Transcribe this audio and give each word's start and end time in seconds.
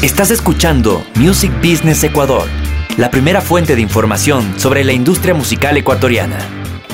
Estás 0.00 0.30
escuchando 0.30 1.04
Music 1.16 1.50
Business 1.56 2.04
Ecuador, 2.04 2.46
la 2.98 3.10
primera 3.10 3.40
fuente 3.40 3.74
de 3.74 3.82
información 3.82 4.56
sobre 4.56 4.84
la 4.84 4.92
industria 4.92 5.34
musical 5.34 5.76
ecuatoriana. 5.76 6.38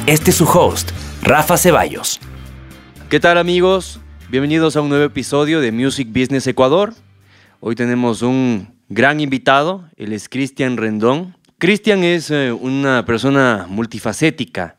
Este 0.07 0.31
es 0.31 0.39
su 0.39 0.47
host, 0.47 0.91
Rafa 1.21 1.59
Ceballos. 1.59 2.19
¿Qué 3.11 3.21
tal 3.21 3.37
amigos? 3.37 4.01
Bienvenidos 4.31 4.75
a 4.77 4.81
un 4.81 4.89
nuevo 4.89 5.05
episodio 5.05 5.61
de 5.61 5.71
Music 5.71 6.09
Business 6.09 6.47
Ecuador. 6.47 6.95
Hoy 7.61 7.75
tenemos 7.75 8.23
un 8.23 8.75
gran 8.89 9.21
invitado, 9.21 9.85
él 9.97 10.15
es 10.15 10.31
Cristian 10.31 10.79
Rendón. 10.79 11.37
Cristian 11.59 12.05
es 12.05 12.31
eh, 12.31 12.53
una 12.53 13.05
persona 13.05 13.67
multifacética. 13.69 14.79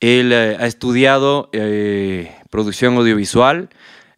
Él 0.00 0.32
eh, 0.32 0.56
ha 0.58 0.64
estudiado 0.64 1.50
eh, 1.52 2.34
producción 2.48 2.96
audiovisual, 2.96 3.68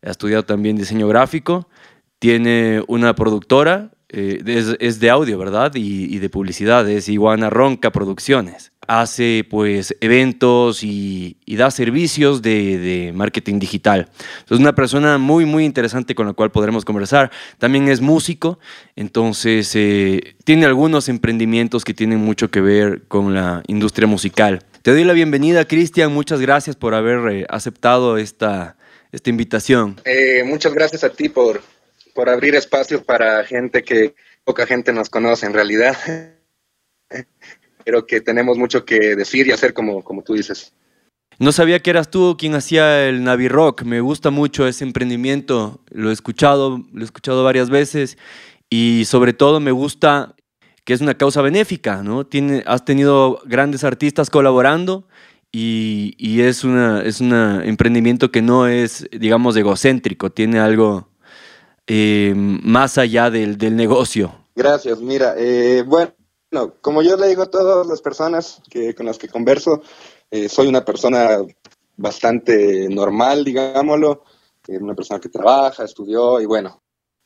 ha 0.06 0.10
estudiado 0.10 0.44
también 0.44 0.76
diseño 0.76 1.08
gráfico, 1.08 1.68
tiene 2.20 2.84
una 2.86 3.14
productora, 3.16 3.90
es, 4.12 5.00
de 5.00 5.10
audio, 5.10 5.38
¿verdad? 5.38 5.72
Y, 5.74 6.18
de 6.18 6.28
publicidad, 6.28 6.88
es 6.88 7.08
Iguana 7.08 7.48
Ronca 7.48 7.90
Producciones. 7.90 8.72
Hace 8.86 9.46
pues 9.48 9.96
eventos 10.00 10.82
y, 10.82 11.36
da 11.46 11.70
servicios 11.70 12.42
de, 12.42 13.12
marketing 13.14 13.58
digital. 13.58 14.08
Es 14.48 14.58
una 14.58 14.74
persona 14.74 15.16
muy, 15.18 15.44
muy 15.44 15.64
interesante 15.64 16.14
con 16.14 16.26
la 16.26 16.32
cual 16.32 16.50
podremos 16.50 16.84
conversar. 16.84 17.30
También 17.58 17.88
es 17.88 18.00
músico, 18.00 18.58
entonces 18.96 19.70
tiene 20.44 20.66
algunos 20.66 21.08
emprendimientos 21.08 21.84
que 21.84 21.94
tienen 21.94 22.18
mucho 22.18 22.50
que 22.50 22.60
ver 22.60 23.02
con 23.08 23.32
la 23.32 23.62
industria 23.66 24.06
musical. 24.06 24.64
Te 24.82 24.90
doy 24.90 25.04
la 25.04 25.12
bienvenida, 25.12 25.66
Cristian. 25.66 26.12
Muchas 26.12 26.40
gracias 26.40 26.74
por 26.74 26.94
haber 26.94 27.32
eh, 27.32 27.46
aceptado 27.48 28.16
esta, 28.16 28.76
esta 29.12 29.30
invitación. 29.30 30.00
Eh, 30.04 30.42
muchas 30.44 30.72
gracias 30.72 31.04
a 31.04 31.10
ti 31.10 31.28
por, 31.28 31.60
por 32.20 32.28
abrir 32.28 32.54
espacios 32.54 33.02
para 33.02 33.42
gente 33.44 33.82
que 33.82 34.14
poca 34.44 34.66
gente 34.66 34.92
nos 34.92 35.08
conoce 35.08 35.46
en 35.46 35.54
realidad, 35.54 35.96
pero 37.86 38.04
que 38.04 38.20
tenemos 38.20 38.58
mucho 38.58 38.84
que 38.84 39.16
decir 39.16 39.46
y 39.46 39.52
hacer 39.52 39.72
como, 39.72 40.04
como 40.04 40.22
tú 40.22 40.34
dices. 40.34 40.74
No 41.38 41.50
sabía 41.50 41.80
que 41.80 41.88
eras 41.88 42.10
tú 42.10 42.36
quien 42.38 42.54
hacía 42.54 43.08
el 43.08 43.24
Navi 43.24 43.48
Rock. 43.48 43.84
Me 43.84 44.02
gusta 44.02 44.28
mucho 44.28 44.68
ese 44.68 44.84
emprendimiento. 44.84 45.80
Lo 45.88 46.10
he 46.10 46.12
escuchado, 46.12 46.84
lo 46.92 47.00
he 47.00 47.04
escuchado 47.04 47.42
varias 47.42 47.70
veces 47.70 48.18
y 48.68 49.04
sobre 49.06 49.32
todo 49.32 49.58
me 49.58 49.72
gusta 49.72 50.34
que 50.84 50.92
es 50.92 51.00
una 51.00 51.16
causa 51.16 51.40
benéfica, 51.40 52.02
¿no? 52.02 52.28
Has 52.66 52.84
tenido 52.84 53.40
grandes 53.46 53.82
artistas 53.82 54.28
colaborando 54.28 55.08
y, 55.52 56.16
y 56.18 56.42
es 56.42 56.64
un 56.64 57.00
es 57.02 57.22
una 57.22 57.64
emprendimiento 57.64 58.30
que 58.30 58.42
no 58.42 58.66
es, 58.66 59.08
digamos, 59.10 59.56
egocéntrico, 59.56 60.30
tiene 60.30 60.58
algo 60.58 61.09
eh, 61.92 62.32
más 62.36 62.98
allá 62.98 63.30
del, 63.30 63.58
del, 63.58 63.74
negocio. 63.74 64.32
Gracias, 64.54 65.00
mira, 65.00 65.34
eh, 65.36 65.82
bueno, 65.84 66.14
como 66.80 67.02
yo 67.02 67.16
le 67.16 67.26
digo 67.26 67.42
a 67.42 67.50
todas 67.50 67.84
las 67.84 68.00
personas 68.00 68.62
que, 68.70 68.94
con 68.94 69.06
las 69.06 69.18
que 69.18 69.26
converso, 69.26 69.82
eh, 70.30 70.48
soy 70.48 70.68
una 70.68 70.84
persona 70.84 71.38
bastante 71.96 72.88
normal, 72.88 73.42
digámoslo, 73.42 74.22
una 74.68 74.94
persona 74.94 75.18
que 75.18 75.30
trabaja, 75.30 75.82
estudió 75.82 76.40
y 76.40 76.46
bueno, 76.46 76.80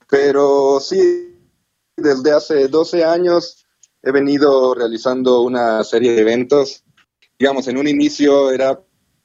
pero 0.08 0.80
sí, 0.80 1.36
desde 1.94 2.32
hace 2.32 2.68
12 2.68 3.04
años 3.04 3.66
he 4.02 4.12
venido 4.12 4.74
realizando 4.74 5.42
una 5.42 5.84
serie 5.84 6.12
de 6.12 6.22
eventos. 6.22 6.84
Digamos, 7.38 7.68
en 7.68 7.76
un 7.76 7.86
inicio 7.86 8.50
era 8.50 8.82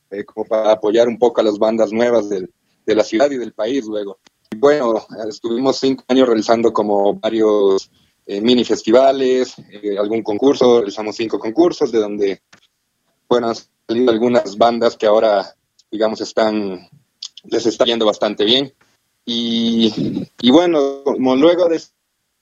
eh, 0.09 0.25
como 0.25 0.45
para 0.45 0.73
apoyar 0.73 1.07
un 1.07 1.17
poco 1.17 1.39
a 1.39 1.45
las 1.45 1.57
bandas 1.57 1.93
nuevas 1.93 2.27
de 2.27 2.49
la 2.87 3.05
ciudad 3.05 3.31
y 3.31 3.37
del 3.37 3.53
país 3.53 3.85
luego. 3.85 4.19
Bueno, 4.57 5.05
estuvimos 5.27 5.77
cinco 5.77 6.03
años 6.07 6.27
realizando 6.27 6.73
como 6.73 7.13
varios 7.13 7.91
eh, 8.25 8.41
mini 8.41 8.63
festivales, 8.65 9.55
eh, 9.69 9.97
algún 9.97 10.23
concurso, 10.23 10.79
realizamos 10.79 11.15
cinco 11.15 11.39
concursos 11.39 11.91
de 11.91 11.99
donde, 11.99 12.41
bueno, 13.27 13.49
han 13.49 13.55
salido 13.87 14.11
algunas 14.11 14.57
bandas 14.57 14.97
que 14.97 15.05
ahora, 15.05 15.55
digamos, 15.91 16.21
están, 16.21 16.89
les 17.45 17.65
está 17.65 17.85
yendo 17.85 18.05
bastante 18.05 18.43
bien. 18.43 18.73
Y, 19.23 20.27
y 20.41 20.51
bueno, 20.51 21.03
como 21.03 21.35
luego 21.35 21.69
de 21.69 21.81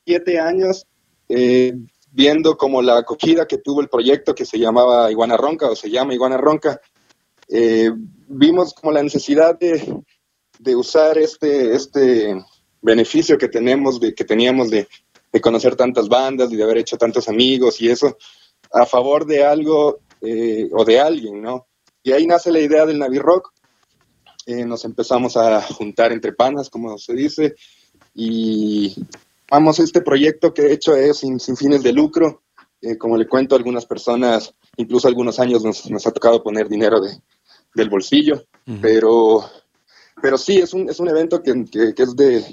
siete 0.05 0.39
años 0.39 0.87
eh, 1.27 1.73
viendo 2.11 2.57
como 2.57 2.81
la 2.81 2.97
acogida 2.97 3.45
que 3.45 3.57
tuvo 3.57 3.81
el 3.81 3.89
proyecto 3.89 4.33
que 4.33 4.45
se 4.45 4.57
llamaba 4.57 5.11
Iguana 5.11 5.35
Ronca 5.35 5.69
o 5.69 5.75
se 5.75 5.89
llama 5.89 6.13
Iguana 6.13 6.37
Ronca, 6.37 6.79
eh, 7.49 7.91
vimos 8.27 8.73
como 8.73 8.91
la 8.91 9.03
necesidad 9.03 9.59
de, 9.59 10.03
de, 10.59 10.75
usar 10.75 11.17
este, 11.17 11.75
este 11.75 12.43
beneficio 12.81 13.37
que 13.37 13.47
tenemos, 13.47 13.99
de, 13.99 14.13
que 14.13 14.23
teníamos 14.23 14.69
de, 14.69 14.87
de, 15.31 15.41
conocer 15.41 15.75
tantas 15.75 16.07
bandas 16.07 16.51
y 16.51 16.55
de 16.55 16.63
haber 16.63 16.77
hecho 16.77 16.97
tantos 16.97 17.27
amigos 17.27 17.81
y 17.81 17.89
eso, 17.89 18.17
a 18.71 18.85
favor 18.85 19.25
de 19.25 19.43
algo 19.43 19.99
eh, 20.21 20.69
o 20.73 20.83
de 20.83 20.99
alguien, 20.99 21.41
¿no? 21.41 21.67
Y 22.03 22.11
ahí 22.11 22.25
nace 22.25 22.51
la 22.51 22.59
idea 22.59 22.85
del 22.85 22.99
Navi 22.99 23.19
Rock. 23.19 23.51
nos 24.47 24.85
empezamos 24.85 25.35
a 25.35 25.61
juntar 25.61 26.11
entre 26.11 26.33
panas, 26.33 26.69
como 26.69 26.97
se 26.97 27.13
dice, 27.13 27.55
y 28.13 28.95
Vamos, 29.49 29.79
este 29.79 30.01
proyecto 30.01 30.53
que 30.53 30.63
he 30.63 30.73
hecho 30.73 30.93
es 30.95 31.19
sin, 31.19 31.39
fines 31.39 31.81
de 31.81 31.93
lucro. 31.93 32.43
Eh, 32.81 32.97
como 32.97 33.17
le 33.17 33.27
cuento 33.27 33.55
a 33.55 33.57
algunas 33.57 33.85
personas, 33.85 34.53
incluso 34.75 35.07
algunos 35.07 35.39
años 35.39 35.63
nos, 35.63 36.05
ha 36.05 36.11
tocado 36.11 36.43
poner 36.43 36.69
dinero 36.69 37.01
de, 37.01 37.09
del 37.73 37.89
bolsillo, 37.89 38.43
pero, 38.81 39.43
pero 40.21 40.37
sí, 40.37 40.57
es 40.57 40.73
un, 40.73 40.89
es 40.89 40.99
un 40.99 41.09
evento 41.09 41.41
que, 41.41 41.51
es 41.51 42.15
de, 42.15 42.45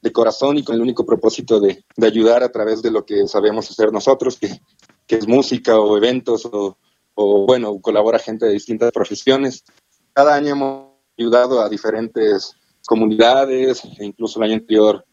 de, 0.00 0.12
corazón 0.12 0.58
y 0.58 0.64
con 0.64 0.74
el 0.74 0.82
único 0.82 1.04
propósito 1.04 1.60
de, 1.60 1.84
de, 1.96 2.06
ayudar 2.06 2.42
a 2.42 2.50
través 2.50 2.82
de 2.82 2.90
lo 2.90 3.04
que 3.04 3.26
sabemos 3.28 3.70
hacer 3.70 3.92
nosotros, 3.92 4.38
que, 4.38 4.60
que 5.06 5.16
es 5.16 5.28
música 5.28 5.78
o 5.78 5.96
eventos 5.96 6.44
o, 6.46 6.76
o, 7.14 7.46
bueno, 7.46 7.80
colabora 7.80 8.18
gente 8.18 8.46
de 8.46 8.52
distintas 8.52 8.92
profesiones. 8.92 9.64
Cada 10.12 10.34
año 10.34 10.52
hemos 10.52 10.92
ayudado 11.18 11.60
a 11.60 11.68
diferentes 11.68 12.56
comunidades, 12.86 13.82
e 13.98 14.04
incluso 14.04 14.38
el 14.38 14.50
año 14.50 14.54
anterior 14.54 15.04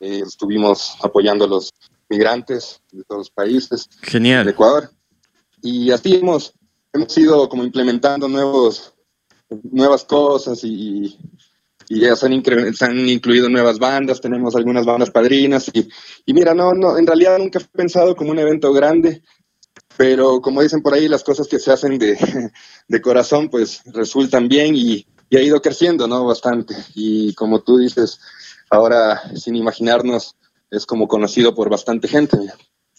eh, 0.00 0.22
estuvimos 0.26 0.96
apoyando 1.02 1.44
a 1.44 1.48
los 1.48 1.72
migrantes 2.08 2.82
de 2.90 3.04
todos 3.04 3.20
los 3.20 3.30
países. 3.30 3.88
Genial. 4.02 4.44
De 4.44 4.52
Ecuador. 4.52 4.90
Y 5.62 5.90
así 5.90 6.16
hemos, 6.16 6.54
hemos 6.92 7.16
ido 7.16 7.48
como 7.48 7.62
implementando 7.62 8.28
nuevos, 8.28 8.94
nuevas 9.70 10.04
cosas 10.04 10.64
y, 10.64 11.18
y 11.92 11.98
ya 11.98 12.14
se 12.14 12.26
han, 12.26 12.44
se 12.72 12.92
incluido 13.10 13.48
nuevas 13.48 13.80
bandas, 13.80 14.20
tenemos 14.20 14.54
algunas 14.54 14.86
bandas 14.86 15.10
padrinas 15.10 15.68
y, 15.74 15.88
y, 16.24 16.32
mira, 16.32 16.54
no, 16.54 16.72
no, 16.72 16.96
en 16.96 17.04
realidad 17.04 17.36
nunca 17.36 17.58
he 17.58 17.64
pensado 17.64 18.14
como 18.14 18.30
un 18.30 18.38
evento 18.38 18.72
grande, 18.72 19.24
pero 19.96 20.40
como 20.40 20.62
dicen 20.62 20.82
por 20.82 20.94
ahí, 20.94 21.08
las 21.08 21.24
cosas 21.24 21.48
que 21.48 21.58
se 21.58 21.72
hacen 21.72 21.98
de, 21.98 22.16
de 22.88 23.00
corazón 23.00 23.48
pues 23.48 23.82
resultan 23.86 24.46
bien 24.46 24.76
y, 24.76 25.04
y, 25.28 25.36
ha 25.36 25.42
ido 25.42 25.60
creciendo, 25.60 26.06
¿no? 26.06 26.24
Bastante. 26.24 26.76
Y 26.94 27.34
como 27.34 27.60
tú 27.60 27.78
dices, 27.78 28.20
ahora 28.70 29.20
sin 29.34 29.56
imaginarnos 29.56 30.36
es 30.70 30.86
como 30.86 31.08
conocido 31.08 31.56
por 31.56 31.68
bastante 31.70 32.06
gente, 32.06 32.38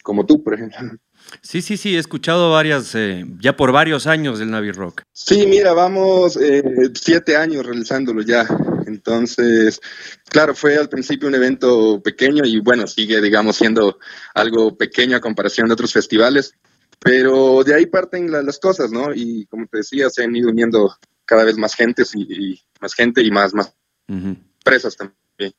como 0.02 0.26
tú, 0.26 0.42
por 0.42 0.52
ejemplo. 0.52 0.78
Sí, 1.40 1.62
sí, 1.62 1.76
sí, 1.76 1.96
he 1.96 1.98
escuchado 1.98 2.50
varias, 2.52 2.94
eh, 2.94 3.24
ya 3.40 3.56
por 3.56 3.72
varios 3.72 4.06
años 4.06 4.38
del 4.38 4.50
Navi 4.50 4.72
Rock. 4.72 5.02
Sí, 5.12 5.46
mira, 5.46 5.72
vamos 5.72 6.36
eh, 6.36 6.62
siete 6.94 7.36
años 7.36 7.66
realizándolo 7.66 8.22
ya. 8.22 8.46
Entonces, 8.86 9.80
claro, 10.28 10.54
fue 10.54 10.76
al 10.76 10.88
principio 10.88 11.28
un 11.28 11.34
evento 11.34 12.00
pequeño 12.02 12.44
y 12.44 12.60
bueno, 12.60 12.86
sigue, 12.86 13.20
digamos, 13.20 13.56
siendo 13.56 13.98
algo 14.34 14.76
pequeño 14.76 15.16
a 15.16 15.20
comparación 15.20 15.68
de 15.68 15.74
otros 15.74 15.92
festivales, 15.92 16.54
pero 16.98 17.64
de 17.64 17.74
ahí 17.74 17.86
parten 17.86 18.30
las 18.30 18.58
cosas, 18.58 18.90
¿no? 18.92 19.12
Y 19.14 19.46
como 19.46 19.66
te 19.66 19.78
decía, 19.78 20.10
se 20.10 20.24
han 20.24 20.36
ido 20.36 20.50
uniendo 20.50 20.94
cada 21.24 21.44
vez 21.44 21.56
más 21.56 21.74
gente 21.74 22.02
y, 22.14 22.60
más 22.80 22.94
gente 22.94 23.22
y 23.22 23.30
más, 23.30 23.54
más 23.54 23.74
empresas 24.08 24.96
también. 24.96 25.54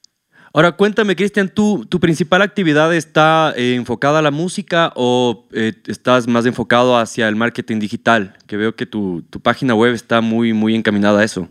Ahora 0.55 0.73
cuéntame, 0.73 1.15
Cristian, 1.15 1.49
¿tu, 1.49 1.83
¿tu 1.87 1.99
principal 1.99 2.43
actividad 2.43 2.93
está 2.93 3.55
eh, 3.57 3.73
enfocada 3.73 4.19
a 4.19 4.21
la 4.21 4.29
música 4.29 4.93
o 4.95 5.47
eh, 5.51 5.73
estás 5.87 6.27
más 6.27 6.45
enfocado 6.45 6.95
hacia 6.95 7.27
el 7.27 7.35
marketing 7.35 7.79
digital? 7.79 8.37
Que 8.45 8.55
veo 8.55 8.75
que 8.75 8.85
tu, 8.85 9.23
tu, 9.31 9.39
página 9.39 9.73
web 9.73 9.95
está 9.95 10.21
muy, 10.21 10.53
muy 10.53 10.75
encaminada 10.75 11.21
a 11.21 11.23
eso. 11.23 11.49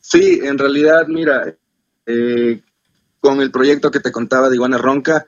Sí, 0.00 0.40
en 0.42 0.56
realidad, 0.56 1.06
mira, 1.06 1.54
eh, 2.06 2.62
con 3.20 3.42
el 3.42 3.50
proyecto 3.50 3.90
que 3.90 4.00
te 4.00 4.10
contaba 4.10 4.48
de 4.48 4.56
Iguana 4.56 4.78
Ronca, 4.78 5.26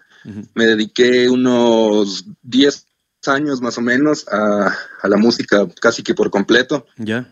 me 0.54 0.64
dediqué 0.64 1.28
unos 1.28 2.24
10 2.44 2.86
años 3.26 3.60
más 3.60 3.76
o 3.76 3.82
menos 3.82 4.26
a, 4.28 4.74
a, 5.02 5.08
la 5.08 5.18
música 5.18 5.68
casi 5.82 6.02
que 6.02 6.14
por 6.14 6.30
completo. 6.30 6.86
Ya 6.96 7.30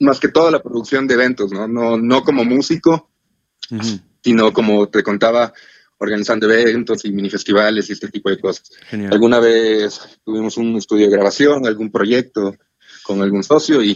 más 0.00 0.18
que 0.18 0.28
todo 0.28 0.50
la 0.50 0.62
producción 0.62 1.06
de 1.06 1.14
eventos, 1.14 1.52
¿no? 1.52 1.68
No, 1.68 1.98
no 1.98 2.24
como 2.24 2.44
músico, 2.44 3.09
sino 4.22 4.52
como 4.52 4.88
te 4.88 5.02
contaba, 5.02 5.52
organizando 6.00 6.50
eventos 6.50 7.04
y 7.04 7.12
mini 7.12 7.28
festivales 7.28 7.88
y 7.88 7.92
este 7.92 8.08
tipo 8.08 8.30
de 8.30 8.40
cosas. 8.40 8.70
Alguna 9.10 9.38
vez 9.38 10.00
tuvimos 10.24 10.56
un 10.56 10.76
estudio 10.76 11.06
de 11.06 11.12
grabación, 11.12 11.66
algún 11.66 11.90
proyecto 11.90 12.56
con 13.02 13.20
algún 13.20 13.44
socio 13.44 13.82
y, 13.82 13.94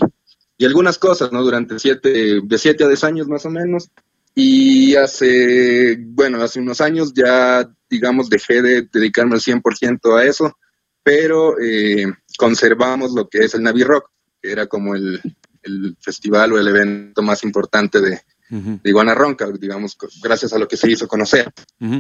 y 0.59 0.65
algunas 0.65 0.99
cosas, 0.99 1.33
¿no? 1.33 1.43
Durante 1.43 1.79
siete, 1.79 2.41
de 2.43 2.59
siete 2.59 2.85
a 2.85 2.89
diez 2.89 3.05
años 3.05 3.27
más 3.27 3.47
o 3.47 3.51
menos. 3.51 3.91
Y 4.35 4.97
hace, 4.97 5.97
bueno, 5.99 6.43
hace 6.43 6.61
unos 6.61 6.81
años 6.81 7.15
ya, 7.15 7.67
digamos, 7.89 8.29
dejé 8.29 8.61
de 8.61 8.89
dedicarme 8.93 9.37
al 9.37 9.41
100% 9.41 10.19
a 10.19 10.25
eso, 10.25 10.59
pero 11.03 11.59
eh, 11.61 12.05
conservamos 12.37 13.13
lo 13.13 13.29
que 13.29 13.45
es 13.45 13.55
el 13.55 13.63
Navi 13.63 13.85
Rock, 13.85 14.11
que 14.43 14.51
era 14.51 14.67
como 14.67 14.95
el, 14.95 15.23
el 15.63 15.97
festival 16.01 16.53
o 16.53 16.59
el 16.59 16.69
evento 16.69 17.23
más 17.23 17.45
importante 17.45 18.01
de, 18.01 18.21
de 18.49 18.91
Iguana 18.91 19.15
Ronca, 19.15 19.51
digamos, 19.51 19.97
gracias 20.23 20.53
a 20.53 20.59
lo 20.59 20.69
que 20.69 20.77
se 20.77 20.91
hizo 20.91 21.09
conocer. 21.09 21.53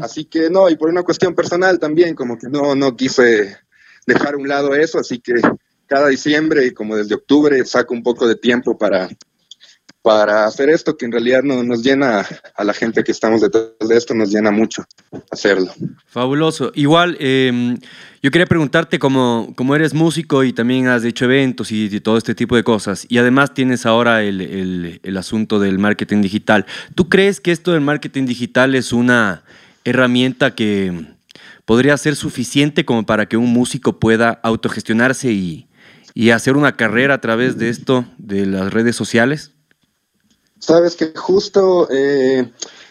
Así 0.02 0.26
que 0.26 0.50
no, 0.50 0.68
y 0.68 0.76
por 0.76 0.88
una 0.88 1.02
cuestión 1.02 1.34
personal 1.34 1.78
también, 1.78 2.14
como 2.14 2.38
que 2.38 2.48
no, 2.48 2.74
no 2.74 2.96
quise 2.96 3.56
dejar 4.06 4.34
a 4.34 4.38
un 4.38 4.48
lado 4.48 4.74
eso, 4.74 4.98
así 4.98 5.20
que 5.20 5.34
cada 5.86 6.08
diciembre 6.08 6.66
y 6.66 6.72
como 6.72 6.96
desde 6.96 7.14
octubre 7.14 7.64
saco 7.64 7.94
un 7.94 8.02
poco 8.02 8.26
de 8.26 8.36
tiempo 8.36 8.76
para, 8.76 9.08
para 10.04 10.44
hacer 10.44 10.68
esto, 10.68 10.98
que 10.98 11.06
en 11.06 11.12
realidad 11.12 11.42
no, 11.42 11.62
nos 11.62 11.82
llena 11.82 12.26
a 12.56 12.62
la 12.62 12.74
gente 12.74 13.02
que 13.02 13.10
estamos 13.10 13.40
detrás 13.40 13.70
de 13.80 13.96
esto, 13.96 14.12
nos 14.12 14.28
llena 14.30 14.50
mucho 14.50 14.84
hacerlo. 15.30 15.72
Fabuloso. 16.06 16.72
Igual, 16.74 17.16
em, 17.20 17.78
yo 18.22 18.30
quería 18.30 18.44
preguntarte, 18.44 18.98
como, 18.98 19.54
eres 19.74 19.94
músico 19.94 20.44
y 20.44 20.52
también 20.52 20.88
has 20.88 21.04
hecho 21.04 21.24
eventos 21.24 21.72
y, 21.72 21.88
todo 22.00 22.18
este 22.18 22.34
tipo 22.34 22.54
de 22.54 22.62
cosas, 22.62 23.06
y 23.08 23.16
además 23.16 23.54
tienes 23.54 23.86
ahora 23.86 24.22
el, 24.22 25.16
asunto 25.16 25.58
del 25.58 25.78
marketing 25.78 26.20
digital, 26.20 26.66
¿tú 26.94 27.08
crees 27.08 27.40
que 27.40 27.50
esto 27.50 27.72
del 27.72 27.80
marketing 27.80 28.26
digital 28.26 28.74
es 28.74 28.92
una 28.92 29.42
herramienta 29.84 30.54
que 30.54 31.06
podría 31.64 31.96
ser 31.96 32.14
suficiente 32.14 32.84
como 32.84 33.06
para 33.06 33.24
que 33.24 33.38
un 33.38 33.50
músico 33.50 33.98
pueda 33.98 34.38
autogestionarse 34.42 35.32
y 35.32 36.30
hacer 36.30 36.58
una 36.58 36.76
carrera 36.76 37.14
a 37.14 37.20
través 37.22 37.56
de 37.56 37.70
esto, 37.70 38.04
de 38.18 38.44
las 38.44 38.70
redes 38.70 38.96
sociales? 38.96 39.54
Sabes 40.58 40.96
que 40.96 41.12
justo 41.14 41.88
eh, 41.90 42.50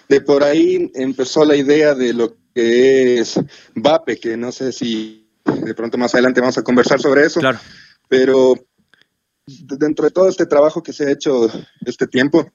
de 0.10 0.22
por 0.22 0.44
ahí 0.44 0.92
empezó 0.94 1.46
la 1.46 1.56
idea 1.56 1.96
de 1.96 2.14
lo 2.14 2.36
que 2.54 3.20
es 3.20 3.40
VAPE, 3.76 4.20
que 4.20 4.38
no 4.38 4.52
sé 4.52 4.72
si 4.72 5.28
de 5.44 5.74
pronto 5.74 5.98
más 5.98 6.14
adelante 6.14 6.42
vamos 6.42 6.58
a 6.58 6.64
conversar 6.64 7.02
sobre 7.02 7.26
eso, 7.26 7.40
claro. 7.40 7.60
pero 8.08 8.54
dentro 9.46 10.06
de 10.06 10.12
todo 10.12 10.30
este 10.30 10.46
trabajo 10.46 10.84
que 10.84 10.94
se 10.94 11.06
ha 11.06 11.12
hecho 11.12 11.50
este 11.86 12.08
tiempo, 12.08 12.52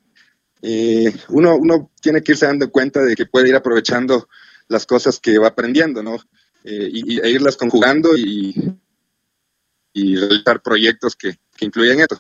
eh, 0.63 1.15
uno, 1.29 1.57
uno 1.57 1.91
tiene 2.01 2.23
que 2.23 2.33
irse 2.33 2.47
dando 2.47 2.71
cuenta 2.71 3.03
de 3.03 3.15
que 3.15 3.27
puede 3.27 3.49
ir 3.49 3.57
aprovechando 3.57 4.29
las 4.69 4.87
cosas 4.87 5.19
que 5.19 5.39
va 5.39 5.49
aprendiendo, 5.49 6.03
¿no? 6.03 6.17
Eh, 6.65 6.89
y, 6.93 7.21
e 7.21 7.31
irlas 7.31 7.57
conjugando 7.57 8.17
y, 8.17 8.55
y 9.93 10.17
realizar 10.17 10.61
proyectos 10.63 11.17
que, 11.17 11.39
que 11.57 11.65
incluyen 11.65 12.01
esto. 12.01 12.19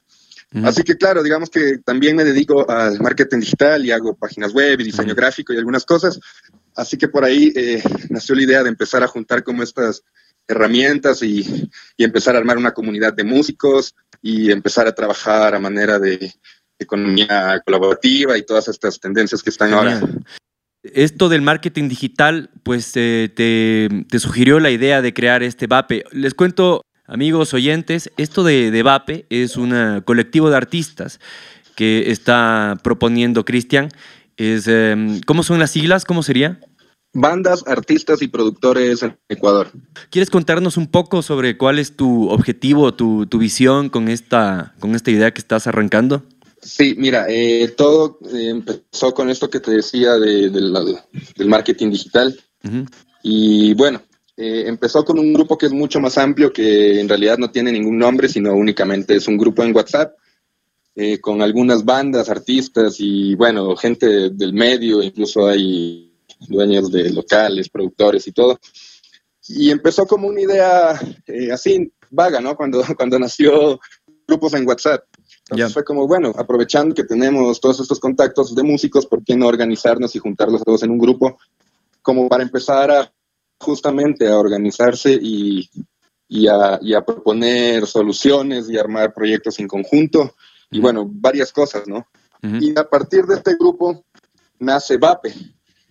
Así 0.64 0.82
que 0.82 0.96
claro, 0.96 1.22
digamos 1.22 1.50
que 1.50 1.78
también 1.84 2.16
me 2.16 2.24
dedico 2.24 2.68
al 2.70 2.98
marketing 3.00 3.40
digital 3.40 3.84
y 3.84 3.90
hago 3.90 4.16
páginas 4.16 4.54
web 4.54 4.80
y 4.80 4.84
diseño 4.84 5.14
gráfico 5.14 5.52
y 5.52 5.58
algunas 5.58 5.84
cosas. 5.84 6.18
Así 6.74 6.96
que 6.96 7.08
por 7.08 7.24
ahí 7.24 7.52
eh, 7.54 7.82
nació 8.10 8.34
la 8.34 8.42
idea 8.42 8.62
de 8.62 8.70
empezar 8.70 9.02
a 9.02 9.08
juntar 9.08 9.42
como 9.42 9.62
estas 9.62 10.02
herramientas 10.46 11.22
y, 11.22 11.68
y, 11.98 12.04
empezar 12.04 12.34
a 12.34 12.38
armar 12.38 12.56
una 12.56 12.72
comunidad 12.72 13.12
de 13.12 13.24
músicos 13.24 13.94
y 14.22 14.50
empezar 14.50 14.86
a 14.86 14.94
trabajar 14.94 15.54
a 15.54 15.58
manera 15.58 15.98
de 15.98 16.32
economía 16.78 17.60
colaborativa 17.66 18.38
y 18.38 18.46
todas 18.46 18.68
estas 18.68 18.98
tendencias 18.98 19.42
que 19.42 19.50
están 19.50 19.74
ahora. 19.74 20.00
Esto 20.82 21.28
del 21.28 21.42
marketing 21.42 21.88
digital, 21.88 22.50
pues 22.62 22.92
eh, 22.94 23.30
te, 23.34 23.88
te, 24.08 24.18
sugirió 24.18 24.58
la 24.58 24.70
idea 24.70 25.02
de 25.02 25.12
crear 25.12 25.42
este 25.42 25.66
VAPE. 25.66 26.04
Les 26.12 26.32
cuento 26.32 26.82
Amigos 27.10 27.54
oyentes, 27.54 28.12
esto 28.18 28.44
de, 28.44 28.70
de 28.70 28.82
VAPE 28.82 29.24
es 29.30 29.56
un 29.56 30.02
colectivo 30.04 30.50
de 30.50 30.56
artistas 30.58 31.20
que 31.74 32.10
está 32.10 32.78
proponiendo 32.84 33.46
Cristian. 33.46 33.88
Es, 34.36 34.68
em, 34.68 35.18
¿Cómo 35.22 35.42
son 35.42 35.58
las 35.58 35.70
siglas? 35.70 36.04
¿Cómo 36.04 36.22
sería? 36.22 36.60
Bandas, 37.14 37.64
artistas 37.66 38.20
y 38.20 38.28
productores 38.28 39.02
en 39.02 39.16
Ecuador. 39.30 39.70
¿Quieres 40.10 40.28
contarnos 40.28 40.76
un 40.76 40.86
poco 40.86 41.22
sobre 41.22 41.56
cuál 41.56 41.78
es 41.78 41.96
tu 41.96 42.28
objetivo, 42.28 42.92
tu, 42.92 43.24
tu 43.24 43.38
visión 43.38 43.88
con 43.88 44.08
esta, 44.08 44.74
con 44.78 44.94
esta 44.94 45.10
idea 45.10 45.32
que 45.32 45.40
estás 45.40 45.66
arrancando? 45.66 46.24
Sí, 46.60 46.94
mira, 46.98 47.24
eh, 47.30 47.72
todo 47.74 48.18
eh, 48.34 48.50
empezó 48.50 49.14
con 49.14 49.30
esto 49.30 49.48
que 49.48 49.60
te 49.60 49.70
decía 49.70 50.12
de, 50.16 50.50
de 50.50 50.60
la, 50.60 50.84
del 51.36 51.48
marketing 51.48 51.90
digital. 51.90 52.38
Uh 52.64 52.68
-huh. 52.68 52.88
Y 53.22 53.72
bueno, 53.74 54.02
eh, 54.40 54.68
empezó 54.68 55.04
con 55.04 55.18
un 55.18 55.32
grupo 55.32 55.58
que 55.58 55.66
es 55.66 55.72
mucho 55.72 55.98
más 55.98 56.16
amplio, 56.16 56.52
que 56.52 57.00
en 57.00 57.08
realidad 57.08 57.38
no 57.38 57.50
tiene 57.50 57.72
ningún 57.72 57.98
nombre, 57.98 58.28
sino 58.28 58.54
únicamente 58.54 59.16
es 59.16 59.26
un 59.26 59.36
grupo 59.36 59.64
en 59.64 59.74
WhatsApp, 59.74 60.14
eh, 60.94 61.18
con 61.18 61.42
algunas 61.42 61.84
bandas, 61.84 62.28
artistas 62.28 62.98
y 63.00 63.34
bueno, 63.34 63.74
gente 63.74 64.30
del 64.30 64.52
medio, 64.52 65.02
incluso 65.02 65.48
hay 65.48 66.14
dueños 66.46 66.88
de 66.92 67.10
locales, 67.10 67.68
productores 67.68 68.28
y 68.28 68.32
todo. 68.32 68.60
Y 69.48 69.72
empezó 69.72 70.06
como 70.06 70.28
una 70.28 70.40
idea 70.40 71.00
eh, 71.26 71.50
así, 71.50 71.92
vaga, 72.08 72.40
¿no? 72.40 72.54
Cuando, 72.54 72.84
cuando 72.96 73.18
nació 73.18 73.80
grupos 74.24 74.54
en 74.54 74.68
WhatsApp. 74.68 75.02
Entonces 75.50 75.66
yeah. 75.66 75.68
fue 75.68 75.82
como, 75.82 76.06
bueno, 76.06 76.32
aprovechando 76.36 76.94
que 76.94 77.02
tenemos 77.02 77.60
todos 77.60 77.80
estos 77.80 77.98
contactos 77.98 78.54
de 78.54 78.62
músicos, 78.62 79.04
¿por 79.04 79.24
qué 79.24 79.34
no 79.34 79.48
organizarnos 79.48 80.14
y 80.14 80.20
juntarlos 80.20 80.62
todos 80.62 80.84
en 80.84 80.92
un 80.92 80.98
grupo? 80.98 81.40
Como 82.02 82.28
para 82.28 82.44
empezar 82.44 82.88
a 82.92 83.12
justamente 83.60 84.28
a 84.28 84.38
organizarse 84.38 85.18
y, 85.20 85.68
y, 86.28 86.46
a, 86.46 86.78
y, 86.80 86.94
a, 86.94 87.04
proponer 87.04 87.86
soluciones 87.86 88.68
y 88.68 88.78
armar 88.78 89.12
proyectos 89.12 89.58
en 89.58 89.68
conjunto 89.68 90.34
y 90.70 90.80
bueno, 90.80 91.06
varias 91.10 91.52
cosas, 91.52 91.86
¿no? 91.86 92.06
Uh 92.42 92.46
-huh. 92.46 92.62
Y 92.62 92.78
a 92.78 92.84
partir 92.88 93.24
de 93.24 93.36
este 93.36 93.54
grupo 93.58 94.04
nace 94.58 94.96
VAPE, 94.96 95.34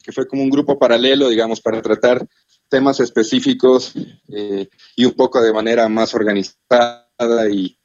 que 0.04 0.12
fue 0.12 0.28
como 0.28 0.44
un 0.44 0.50
grupo 0.50 0.78
paralelo, 0.78 1.30
digamos, 1.30 1.60
para 1.60 1.82
tratar 1.82 2.26
temas 2.70 3.00
específicos 3.00 3.94
eh, 4.30 4.70
y 4.96 5.06
un 5.06 5.14
poco 5.14 5.42
de 5.42 5.54
manera 5.54 5.88
más 5.90 6.14
organizada 6.14 7.50
y, 7.50 7.78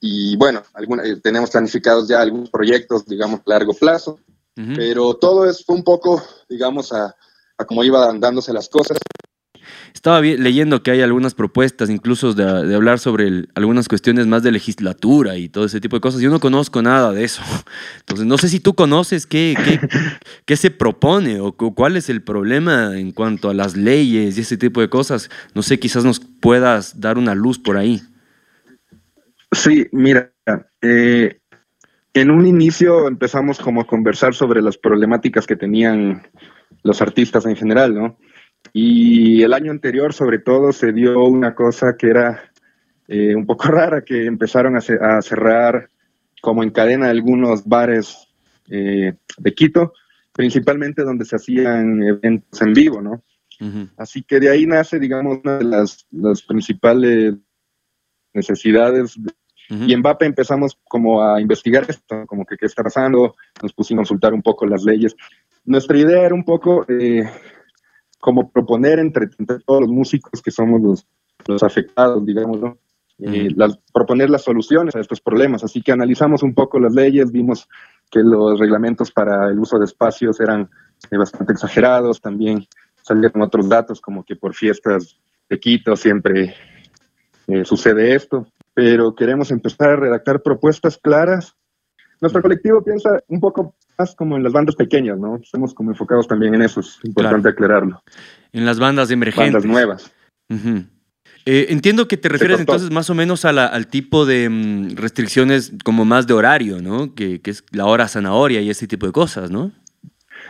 y 0.00 0.36
bueno, 0.36 0.62
alguna, 0.74 1.04
eh, 1.04 1.16
tenemos 1.22 1.50
planificados 1.50 2.08
ya 2.08 2.20
algunos 2.20 2.50
proyectos, 2.50 3.06
digamos, 3.06 3.40
a 3.40 3.50
largo 3.50 3.72
plazo, 3.74 4.18
uh 4.56 4.60
-huh. 4.60 4.76
pero 4.76 5.14
todo 5.14 5.48
es 5.48 5.64
fue 5.64 5.76
un 5.76 5.84
poco, 5.84 6.22
digamos, 6.48 6.92
a, 6.92 7.14
a 7.56 7.64
cómo 7.64 7.82
iban 7.84 8.20
dándose 8.20 8.52
las 8.52 8.68
cosas. 8.68 8.98
Estaba 9.94 10.20
leyendo 10.20 10.82
que 10.82 10.90
hay 10.90 11.02
algunas 11.02 11.34
propuestas, 11.34 11.90
incluso 11.90 12.34
de, 12.34 12.66
de 12.66 12.74
hablar 12.74 12.98
sobre 12.98 13.26
el, 13.26 13.48
algunas 13.54 13.88
cuestiones 13.88 14.26
más 14.26 14.42
de 14.42 14.52
legislatura 14.52 15.36
y 15.36 15.48
todo 15.48 15.64
ese 15.64 15.80
tipo 15.80 15.96
de 15.96 16.00
cosas. 16.00 16.20
Yo 16.20 16.30
no 16.30 16.40
conozco 16.40 16.82
nada 16.82 17.12
de 17.12 17.24
eso. 17.24 17.42
Entonces, 18.00 18.26
no 18.26 18.38
sé 18.38 18.48
si 18.48 18.60
tú 18.60 18.74
conoces 18.74 19.26
qué, 19.26 19.54
qué, 19.64 19.80
qué 20.44 20.56
se 20.56 20.70
propone 20.70 21.40
o 21.40 21.52
cuál 21.52 21.96
es 21.96 22.08
el 22.08 22.22
problema 22.22 22.98
en 22.98 23.12
cuanto 23.12 23.50
a 23.50 23.54
las 23.54 23.76
leyes 23.76 24.36
y 24.36 24.40
ese 24.40 24.56
tipo 24.56 24.80
de 24.80 24.88
cosas. 24.88 25.30
No 25.54 25.62
sé, 25.62 25.78
quizás 25.78 26.04
nos 26.04 26.20
puedas 26.20 27.00
dar 27.00 27.18
una 27.18 27.34
luz 27.34 27.58
por 27.58 27.76
ahí. 27.76 28.02
Sí, 29.52 29.86
mira, 29.92 30.32
eh, 30.82 31.38
en 32.12 32.30
un 32.30 32.46
inicio 32.46 33.08
empezamos 33.08 33.58
como 33.58 33.80
a 33.80 33.86
conversar 33.86 34.34
sobre 34.34 34.62
las 34.62 34.76
problemáticas 34.76 35.46
que 35.46 35.56
tenían 35.56 36.22
los 36.82 37.00
artistas 37.00 37.46
en 37.46 37.56
general, 37.56 37.94
¿no? 37.94 38.18
Y 38.76 39.40
el 39.44 39.52
año 39.52 39.70
anterior, 39.70 40.12
sobre 40.12 40.40
todo, 40.40 40.72
se 40.72 40.92
dio 40.92 41.22
una 41.22 41.54
cosa 41.54 41.96
que 41.96 42.08
era 42.08 42.50
eh, 43.06 43.34
un 43.34 43.46
poco 43.46 43.68
rara, 43.68 44.02
que 44.02 44.26
empezaron 44.26 44.76
a, 44.76 44.80
ce 44.80 44.94
a, 45.00 45.22
cerrar 45.22 45.88
como 46.42 46.64
en 46.64 46.70
cadena 46.70 47.08
algunos 47.08 47.64
bares 47.64 48.28
eh, 48.68 49.14
de 49.38 49.54
Quito, 49.54 49.92
principalmente 50.32 51.04
donde 51.04 51.24
se 51.24 51.36
hacían 51.36 52.02
eventos 52.02 52.60
en 52.60 52.72
vivo, 52.74 53.00
¿no? 53.00 53.22
Uh 53.60 53.66
-huh. 53.66 53.90
Así 53.96 54.24
que 54.24 54.40
de 54.40 54.50
ahí 54.50 54.66
nace, 54.66 54.98
digamos, 54.98 55.38
una 55.44 55.58
de 55.58 55.64
las, 55.64 56.08
las 56.10 56.42
principales 56.42 57.34
necesidades. 58.32 59.16
Uh 59.16 59.22
-huh. 59.68 59.88
Y 59.88 59.92
en 59.92 60.02
VAPE 60.02 60.26
empezamos 60.26 60.76
como 60.88 61.22
a 61.22 61.40
investigar 61.40 61.86
esto, 61.88 62.26
como 62.26 62.44
que 62.44 62.56
qué 62.56 62.66
está 62.66 62.82
pasando, 62.82 63.36
nos 63.62 63.72
pusimos 63.72 64.00
a 64.00 64.02
consultar 64.02 64.34
un 64.34 64.42
poco 64.42 64.66
las 64.66 64.82
leyes. 64.82 65.14
Nuestra 65.64 65.96
idea 65.96 66.26
era 66.26 66.34
un 66.34 66.44
poco 66.44 66.84
eh, 66.88 67.24
como 68.24 68.50
proponer 68.50 69.00
entre, 69.00 69.28
entre, 69.38 69.58
todos 69.58 69.82
los 69.82 69.90
músicos 69.90 70.40
que 70.40 70.50
somos 70.50 70.80
los, 70.80 71.06
los 71.46 71.62
afectados, 71.62 72.24
digamos, 72.24 72.58
¿no? 72.58 72.78
Eh, 73.18 73.50
las, 73.54 73.76
proponer 73.92 74.30
las 74.30 74.44
soluciones 74.44 74.96
a 74.96 75.00
estos 75.00 75.20
problemas. 75.20 75.62
Así 75.62 75.82
que 75.82 75.92
analizamos 75.92 76.42
un 76.42 76.54
poco 76.54 76.80
las 76.80 76.94
leyes, 76.94 77.30
vimos 77.30 77.68
que 78.10 78.20
los 78.20 78.58
reglamentos 78.58 79.12
para 79.12 79.50
el 79.50 79.58
uso 79.58 79.78
de 79.78 79.84
espacios 79.84 80.40
eran 80.40 80.70
eh, 81.10 81.18
bastante 81.18 81.52
exagerados, 81.52 82.22
también 82.22 82.66
salieron 83.02 83.42
otros 83.42 83.68
datos 83.68 84.00
como 84.00 84.24
que 84.24 84.36
por 84.36 84.54
fiestas 84.54 85.18
de 85.50 85.60
Quito 85.60 85.94
siempre 85.94 86.54
eh, 87.46 87.66
sucede 87.66 88.14
esto, 88.14 88.46
pero 88.72 89.14
queremos 89.14 89.50
empezar 89.50 89.90
a 89.90 89.96
redactar 89.96 90.40
propuestas 90.40 90.96
claras. 90.96 91.56
Nuestro 92.24 92.40
colectivo 92.40 92.82
piensa 92.82 93.22
un 93.28 93.38
poco 93.38 93.74
más 93.98 94.14
como 94.14 94.38
en 94.38 94.42
las 94.42 94.54
bandas 94.54 94.74
pequeñas, 94.76 95.18
¿no? 95.18 95.36
Estamos 95.36 95.74
como 95.74 95.90
enfocados 95.90 96.26
también 96.26 96.54
en 96.54 96.62
eso, 96.62 96.80
es 96.80 96.98
importante 97.04 97.42
claro. 97.42 97.52
aclararlo. 97.52 98.02
En 98.50 98.64
las 98.64 98.78
bandas 98.78 99.10
emergentes. 99.10 99.52
Bandas 99.52 99.70
nuevas. 99.70 100.12
Uh 100.48 100.54
-huh. 100.54 100.86
eh, 101.44 101.66
entiendo 101.68 102.08
que 102.08 102.16
te 102.16 102.30
refieres 102.30 102.60
entonces 102.60 102.90
más 102.90 103.10
o 103.10 103.14
menos 103.14 103.44
a 103.44 103.52
la, 103.52 103.66
al 103.66 103.88
tipo 103.88 104.24
de 104.24 104.48
um, 104.48 104.96
restricciones 104.96 105.74
como 105.84 106.06
más 106.06 106.26
de 106.26 106.32
horario, 106.32 106.80
¿no? 106.80 107.14
Que, 107.14 107.42
que, 107.42 107.50
es 107.50 107.62
la 107.72 107.84
hora 107.84 108.08
zanahoria 108.08 108.62
y 108.62 108.70
ese 108.70 108.86
tipo 108.86 109.04
de 109.04 109.12
cosas, 109.12 109.50
¿no? 109.50 109.70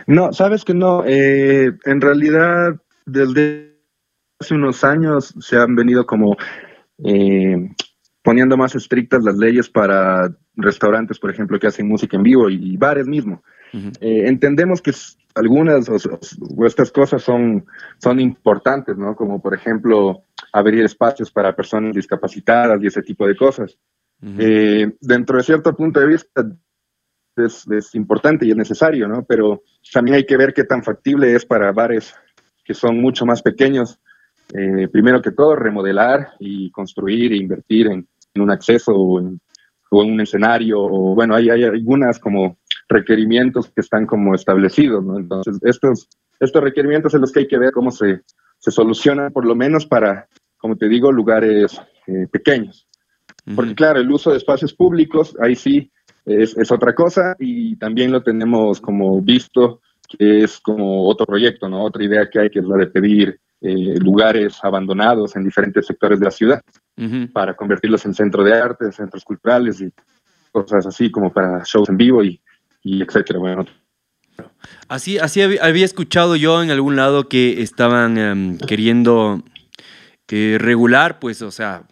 No, 0.07 0.33
sabes 0.33 0.64
que 0.64 0.75
no. 0.75 1.02
Eh, 1.04 1.73
en 1.87 2.00
realidad, 2.00 2.81
desde 3.04 3.81
hace 4.38 4.54
unos 4.54 4.85
años 4.85 5.35
se 5.40 5.57
han 5.57 5.75
venido 5.75 6.07
como 6.07 6.37
eh, 7.04 7.69
poniendo 8.25 8.57
más 8.57 8.75
estrictas 8.75 9.23
las 9.23 9.37
leyes 9.37 9.69
para 9.69 10.35
restaurantes, 10.57 11.19
por 11.19 11.31
ejemplo, 11.31 11.61
que 11.61 11.66
hacen 11.66 11.87
música 11.87 12.16
en 12.16 12.23
vivo 12.23 12.49
y, 12.49 12.76
bares 12.76 13.07
mismo. 13.07 13.43
Eh, 14.00 14.28
entendemos 14.28 14.81
que 14.81 14.93
algunas 15.35 15.88
o, 15.88 16.66
estas 16.66 16.90
cosas 16.90 17.23
son, 17.23 17.66
son 17.99 18.21
importantes, 18.21 18.97
¿no? 18.97 19.14
Como 19.14 19.43
por 19.43 19.54
ejemplo 19.54 20.23
abrir 20.52 20.85
espacios 20.85 21.31
para 21.31 21.54
personas 21.54 21.95
discapacitadas 21.95 22.83
y 22.83 22.87
ese 22.87 23.02
tipo 23.02 23.26
de 23.26 23.37
cosas. 23.37 23.76
dentro 24.21 25.37
de 25.37 25.43
cierto 25.43 25.76
punto 25.76 26.00
de 26.00 26.07
vista, 26.07 26.47
es, 27.37 27.95
importante 27.95 28.47
y 28.47 28.52
es 28.52 28.57
necesario, 28.57 29.07
¿no? 29.07 29.25
Pero 29.25 29.62
también 29.93 30.16
hay 30.16 30.25
que 30.25 30.37
ver 30.37 30.54
qué 30.54 30.64
tan 30.64 30.83
factible 30.83 31.35
es 31.35 31.45
para 31.45 31.73
bares 31.73 32.14
que 32.64 32.73
son 32.75 33.00
mucho 33.00 33.26
más 33.26 33.43
pequeños. 33.43 34.00
Eh, 34.52 34.88
primero 34.88 35.21
que 35.21 35.33
todo, 35.33 35.57
remodelar 35.57 36.35
y 36.38 36.71
construir 36.71 37.33
e 37.33 37.37
invertir 37.37 37.87
en, 37.88 38.09
un 38.41 38.50
acceso 38.50 38.93
o 38.95 39.21
en, 39.21 39.41
un 39.91 40.21
escenario, 40.21 40.81
o 40.81 41.14
bueno, 41.14 41.37
hay, 41.37 41.50
hay 41.50 41.62
algunas 41.62 42.19
como 42.19 42.59
requerimientos 42.88 43.71
que 43.71 43.81
están 43.81 44.07
como 44.07 44.35
establecidos, 44.35 45.05
¿no? 45.05 45.19
Entonces, 45.19 45.57
estos, 45.62 46.09
estos 46.41 46.62
requerimientos 46.64 47.12
son 47.12 47.21
los 47.21 47.31
que 47.31 47.41
hay 47.41 47.47
que 47.47 47.59
ver 47.59 47.71
cómo 47.71 47.93
se, 47.93 48.23
se 48.59 48.73
solucionan, 48.73 49.33
por 49.33 49.47
lo 49.47 49.55
menos 49.55 49.87
para, 49.87 50.26
como 50.57 50.76
te 50.76 50.88
digo, 50.88 51.12
lugares 51.12 51.81
eh, 52.09 52.26
pequeños. 52.29 52.88
Porque 53.55 53.75
claro, 53.76 54.00
el 54.00 54.11
uso 54.11 54.33
de 54.33 54.38
espacios 54.38 54.75
públicos, 54.75 55.37
ahí 55.41 55.55
sí, 55.55 55.93
es, 56.25 56.73
otra 56.73 56.95
cosa 56.95 57.37
y 57.38 57.76
también 57.76 58.11
lo 58.11 58.23
tenemos 58.23 58.81
como 58.81 59.21
visto 59.21 59.81
que 60.19 60.45
es 60.45 60.59
como 60.61 61.07
otro 61.07 61.26
proyecto, 61.26 61.69
¿no? 61.69 61.85
Otra 61.85 62.05
idea 62.05 62.29
que 62.31 62.41
hay 62.41 62.50
que 62.50 62.61
es 62.61 62.64
la 62.67 62.79
de 62.79 62.87
pedir 62.87 63.38
eh, 63.61 63.99
lugares 64.00 64.59
abandonados 64.62 65.37
en 65.37 65.45
diferentes 65.45 65.87
sectores 65.87 66.19
de 66.19 66.25
la 66.25 66.31
ciudad 66.31 66.62
para 67.32 67.54
convertirlos 67.54 68.04
en 68.06 68.14
centro 68.14 68.44
de 68.44 68.54
arte, 68.54 68.92
centros 68.92 69.24
culturales 69.24 69.80
y 69.80 69.92
cosas 70.52 70.86
así 70.86 71.10
como 71.10 71.32
para 71.32 71.62
shows 71.64 71.88
en 71.88 71.96
vivo 71.96 72.22
y, 72.22 72.40
y 72.82 73.02
etcétera. 73.02 73.38
Bueno, 73.40 73.64
Así, 74.88 75.18
así 75.18 75.40
había 75.40 75.84
escuchado 75.84 76.36
yo 76.36 76.62
en 76.62 76.70
algún 76.70 76.96
lado 76.96 77.28
que 77.28 77.62
estaban 77.62 78.18
em, 78.18 78.58
queriendo 78.58 79.42
eh, 80.28 80.56
regular, 80.58 81.20
pues, 81.20 81.42
o 81.42 81.50
sea, 81.50 81.84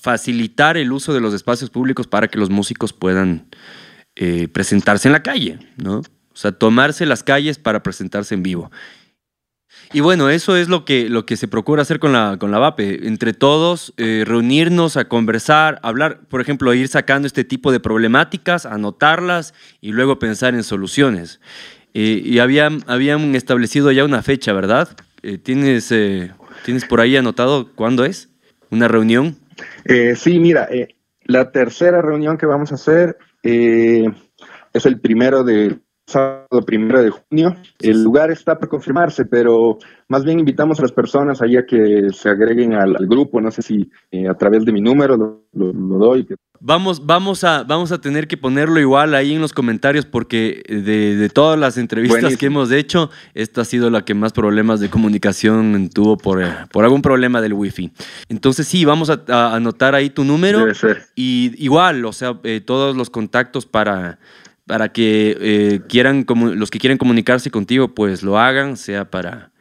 facilitar 0.00 0.76
el 0.76 0.92
uso 0.92 1.12
de 1.12 1.20
los 1.20 1.34
espacios 1.34 1.70
públicos 1.70 2.06
para 2.06 2.28
que 2.28 2.38
los 2.38 2.50
músicos 2.50 2.92
puedan 2.92 3.48
eh, 4.16 4.48
presentarse 4.48 5.08
en 5.08 5.12
la 5.12 5.22
calle, 5.22 5.58
¿no? 5.76 5.98
O 5.98 6.36
sea, 6.36 6.52
tomarse 6.52 7.06
las 7.06 7.22
calles 7.22 7.58
para 7.58 7.82
presentarse 7.82 8.34
en 8.34 8.42
vivo. 8.42 8.70
Y 9.92 10.00
bueno, 10.00 10.28
eso 10.28 10.56
es 10.56 10.68
lo 10.68 10.84
que, 10.84 11.08
lo 11.08 11.26
que 11.26 11.36
se 11.36 11.48
procura 11.48 11.82
hacer 11.82 11.98
con 11.98 12.12
la, 12.12 12.36
con 12.38 12.50
la 12.50 12.58
VAPE. 12.58 13.06
Entre 13.06 13.32
todos, 13.32 13.94
eh, 13.96 14.24
reunirnos 14.26 14.96
a 14.96 15.06
conversar, 15.06 15.78
hablar, 15.82 16.20
por 16.28 16.40
ejemplo, 16.40 16.74
ir 16.74 16.88
sacando 16.88 17.26
este 17.26 17.44
tipo 17.44 17.70
de 17.70 17.80
problemáticas, 17.80 18.66
anotarlas 18.66 19.54
y 19.80 19.92
luego 19.92 20.18
pensar 20.18 20.54
en 20.54 20.64
soluciones. 20.64 21.40
Eh, 21.94 22.22
y 22.24 22.38
habían, 22.40 22.82
habían 22.86 23.34
establecido 23.34 23.92
ya 23.92 24.04
una 24.04 24.22
fecha, 24.22 24.52
¿verdad? 24.52 24.88
¿tienes, 25.42 25.92
¿Tienes 26.64 26.84
por 26.84 27.00
ahí 27.00 27.16
anotado 27.16 27.70
cuándo 27.74 28.04
es? 28.04 28.28
¿Una 28.70 28.88
reunión? 28.88 29.36
Eh, 29.84 30.14
sí, 30.16 30.38
mira, 30.38 30.66
eh, 30.70 30.88
la 31.24 31.52
tercera 31.52 32.02
reunión 32.02 32.38
que 32.38 32.46
vamos 32.46 32.72
a 32.72 32.76
hacer 32.76 33.18
eh, 33.42 34.06
es 34.72 34.86
el 34.86 35.00
primero 35.00 35.44
de 35.44 35.78
sábado 36.06 36.62
primero 36.64 37.02
de 37.02 37.10
junio. 37.10 37.56
El 37.80 38.02
lugar 38.02 38.30
está 38.30 38.58
por 38.58 38.68
confirmarse, 38.68 39.24
pero 39.24 39.78
más 40.08 40.24
bien 40.24 40.38
invitamos 40.38 40.78
a 40.78 40.82
las 40.82 40.92
personas 40.92 41.40
ahí 41.40 41.56
a 41.56 41.64
que 41.64 42.08
se 42.12 42.28
agreguen 42.28 42.74
al, 42.74 42.94
grupo. 43.06 43.40
No 43.40 43.50
sé 43.50 43.62
si 43.62 43.90
eh, 44.10 44.28
a 44.28 44.34
través 44.34 44.64
de 44.64 44.72
mi 44.72 44.80
número 44.80 45.16
lo, 45.16 45.42
doy. 45.52 46.26
Vamos, 46.60 47.04
vamos, 47.04 47.44
a, 47.44 47.62
vamos 47.64 47.92
a 47.92 48.00
tener 48.00 48.26
que 48.26 48.36
ponerlo 48.36 48.80
igual 48.80 49.14
ahí 49.14 49.34
en 49.34 49.40
los 49.40 49.52
comentarios 49.52 50.06
porque 50.06 50.62
de, 50.68 51.28
todas 51.28 51.58
las 51.58 51.76
entrevistas 51.76 52.36
que 52.36 52.46
hemos 52.46 52.70
hecho, 52.70 53.10
esta 53.34 53.62
ha 53.62 53.64
sido 53.64 53.90
la 53.90 54.04
que 54.04 54.14
más 54.14 54.32
problemas 54.32 54.80
de 54.80 54.88
comunicación 54.88 55.90
tuvo 55.92 56.16
por, 56.16 56.42
eh, 56.42 56.52
por 56.70 56.84
algún 56.84 57.02
problema 57.02 57.40
del 57.40 57.52
wifi. 57.52 57.90
Entonces 58.28 58.66
sí, 58.66 58.84
vamos 58.84 59.10
a, 59.10 59.54
anotar 59.54 59.94
ahí 59.94 60.10
tu 60.10 60.24
número. 60.24 60.60
Debe 60.60 60.74
ser. 60.74 61.02
Y 61.14 61.52
igual, 61.62 62.04
o 62.04 62.12
sea, 62.12 62.38
eh, 62.44 62.62
todos 62.64 62.96
los 62.96 63.10
contactos 63.10 63.66
para 63.66 64.18
para 64.66 64.90
que 64.90 65.36
eh, 65.40 65.80
quieran, 65.88 66.24
los 66.54 66.70
que 66.70 66.78
quieren 66.78 66.98
comunicarse 66.98 67.50
contigo, 67.50 67.94
pues 67.94 68.22
lo 68.22 68.38
hagan, 68.38 68.76
sea 68.76 69.10
para, 69.10 69.52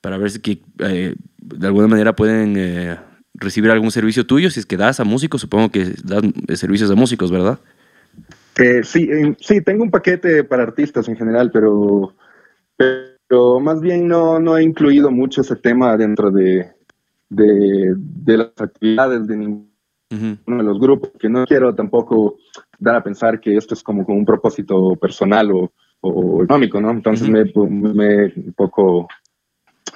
para 0.00 0.18
ver 0.18 0.30
si 0.30 0.40
que, 0.40 0.62
eh, 0.78 1.14
de 1.38 1.66
alguna 1.66 1.88
manera 1.88 2.14
pueden 2.14 2.54
eh, 2.56 2.98
recibir 3.34 3.70
algún 3.70 3.90
servicio 3.90 4.26
tuyo, 4.26 4.50
si 4.50 4.60
es 4.60 4.66
que 4.66 4.76
das 4.76 5.00
a 5.00 5.04
músicos, 5.04 5.40
supongo 5.40 5.70
que 5.70 5.94
das 6.04 6.22
servicios 6.58 6.90
a 6.90 6.94
músicos, 6.94 7.30
¿verdad? 7.30 7.58
sí, 8.82 9.08
sí, 9.38 9.62
tengo 9.62 9.82
un 9.82 9.90
paquete 9.90 10.44
para 10.44 10.64
artistas 10.64 11.08
en 11.08 11.16
general, 11.16 11.50
pero, 11.50 12.14
pero 12.76 13.58
más 13.58 13.80
bien 13.80 14.06
no, 14.06 14.38
no 14.38 14.58
he 14.58 14.62
incluido 14.62 15.10
mucho 15.10 15.40
ese 15.40 15.56
tema 15.56 15.96
dentro 15.96 16.30
de, 16.30 16.70
de, 17.30 17.94
de 17.96 18.36
las 18.36 18.50
actividades 18.58 19.26
de 19.26 19.36
ningún 19.38 19.69
uno 20.10 20.56
de 20.58 20.64
los 20.64 20.80
grupos, 20.80 21.12
que 21.18 21.28
no 21.28 21.44
quiero 21.46 21.74
tampoco 21.74 22.38
dar 22.78 22.96
a 22.96 23.02
pensar 23.02 23.40
que 23.40 23.56
esto 23.56 23.74
es 23.74 23.82
como, 23.82 24.04
como 24.04 24.18
un 24.18 24.24
propósito 24.24 24.96
personal 24.96 25.50
o, 25.52 25.72
económico, 26.42 26.80
¿no? 26.80 26.90
Entonces 26.90 27.28
me, 27.28 27.40
he 27.42 27.52
un 27.54 28.54
poco 28.56 29.06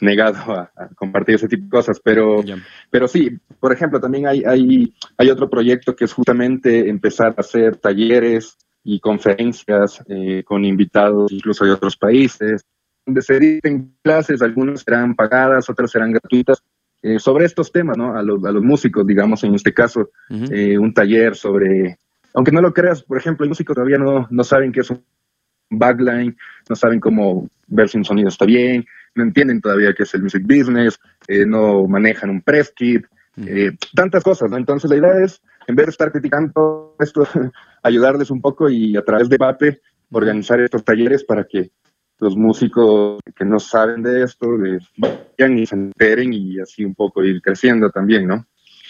negado 0.01 0.53
a, 0.53 0.71
compartir 0.95 1.37
ese 1.37 1.49
tipo 1.49 1.65
de 1.65 1.71
cosas, 1.71 2.01
pero, 2.03 2.43
pero 2.91 3.09
sí, 3.09 3.31
por 3.59 3.73
ejemplo, 3.73 3.99
también 4.01 4.27
hay, 4.27 4.45
hay, 4.45 4.95
hay 5.17 5.31
otro 5.31 5.49
proyecto 5.49 5.97
que 5.97 6.05
es 6.05 6.13
justamente 6.13 6.89
empezar 6.89 7.35
a 7.37 7.41
hacer 7.41 7.77
talleres 7.77 8.57
y 8.85 9.01
conferencias 9.01 10.03
eh, 10.09 10.45
con 10.45 10.65
invitados 10.65 11.33
incluso 11.33 11.65
de 11.65 11.73
otros 11.73 11.97
países, 11.97 12.65
donde 13.07 13.23
se 13.23 13.39
dicen 13.39 13.97
clases, 14.03 14.43
algunas 14.43 14.83
serán 14.83 15.15
pagadas, 15.15 15.69
otras 15.71 15.91
serán 15.91 16.13
gratuitas, 16.13 16.63
eh, 17.05 17.19
sobre 17.19 17.45
estos 17.45 17.71
temas, 17.71 17.99
¿no? 17.99 18.17
A 18.17 18.23
los, 18.23 18.43
a 18.47 18.51
los, 18.51 18.63
músicos, 18.63 19.07
digamos, 19.07 19.45
en 19.45 19.55
este 19.55 19.75
caso, 19.75 20.09
eh, 20.31 20.79
un 20.79 20.95
taller 20.95 21.37
sobre, 21.37 21.99
aunque 22.33 22.51
no 22.51 22.63
lo 22.63 22.73
creas, 22.73 23.03
por 23.03 23.19
ejemplo, 23.19 23.45
los 23.45 23.51
músicos 23.51 23.75
todavía 23.75 23.99
no, 23.99 24.27
no 24.31 24.43
saben 24.43 24.73
qué 24.73 24.81
es 24.81 24.89
un 24.89 25.05
backline, 25.69 26.35
no 26.67 26.75
saben 26.75 27.01
cómo 27.01 27.47
ver 27.67 27.91
si 27.91 27.99
un 27.99 28.07
sonido 28.07 28.29
está 28.31 28.47
bien, 28.47 28.87
no 29.15 29.23
entienden 29.23 29.61
todavía 29.61 29.93
qué 29.93 30.05
es 30.05 30.15
el 30.15 30.23
music 30.23 30.45
business, 30.47 30.99
eh, 31.29 31.45
no 31.45 31.87
manejan 31.87 32.31
un 32.31 32.41
press 32.41 32.73
kit, 32.75 33.05
tantas 33.95 34.25
cosas, 34.25 34.51
¿no? 34.51 34.57
Entonces 34.57 34.89
la 34.89 34.97
idea 34.97 35.23
es, 35.23 35.43
en 35.67 35.77
vez 35.77 35.85
de 35.85 35.91
estar 35.91 36.11
criticando 36.11 36.97
esto, 37.01 37.29
ayudarles 37.83 38.31
un 38.31 38.41
poco 38.41 38.71
y 38.71 38.97
a 38.97 39.05
través 39.05 39.29
de 39.29 39.35
debate 39.35 39.83
organizar 40.11 40.59
estos 40.59 40.83
talleres 40.83 41.23
para 41.23 41.45
que 41.45 41.71
los 42.19 42.37
músicos 42.37 43.21
que 43.37 43.45
no 43.45 43.59
saben 43.61 44.03
de 44.03 44.25
esto 44.25 44.47
vayan 44.97 45.59
y 45.59 45.67
se 45.67 45.75
enteren 45.75 46.33
y 46.33 46.61
así 46.61 46.85
un 46.85 46.95
poco 46.95 47.25
ir 47.25 47.41
creciendo 47.43 47.91
también, 47.91 48.27
¿no? 48.27 48.47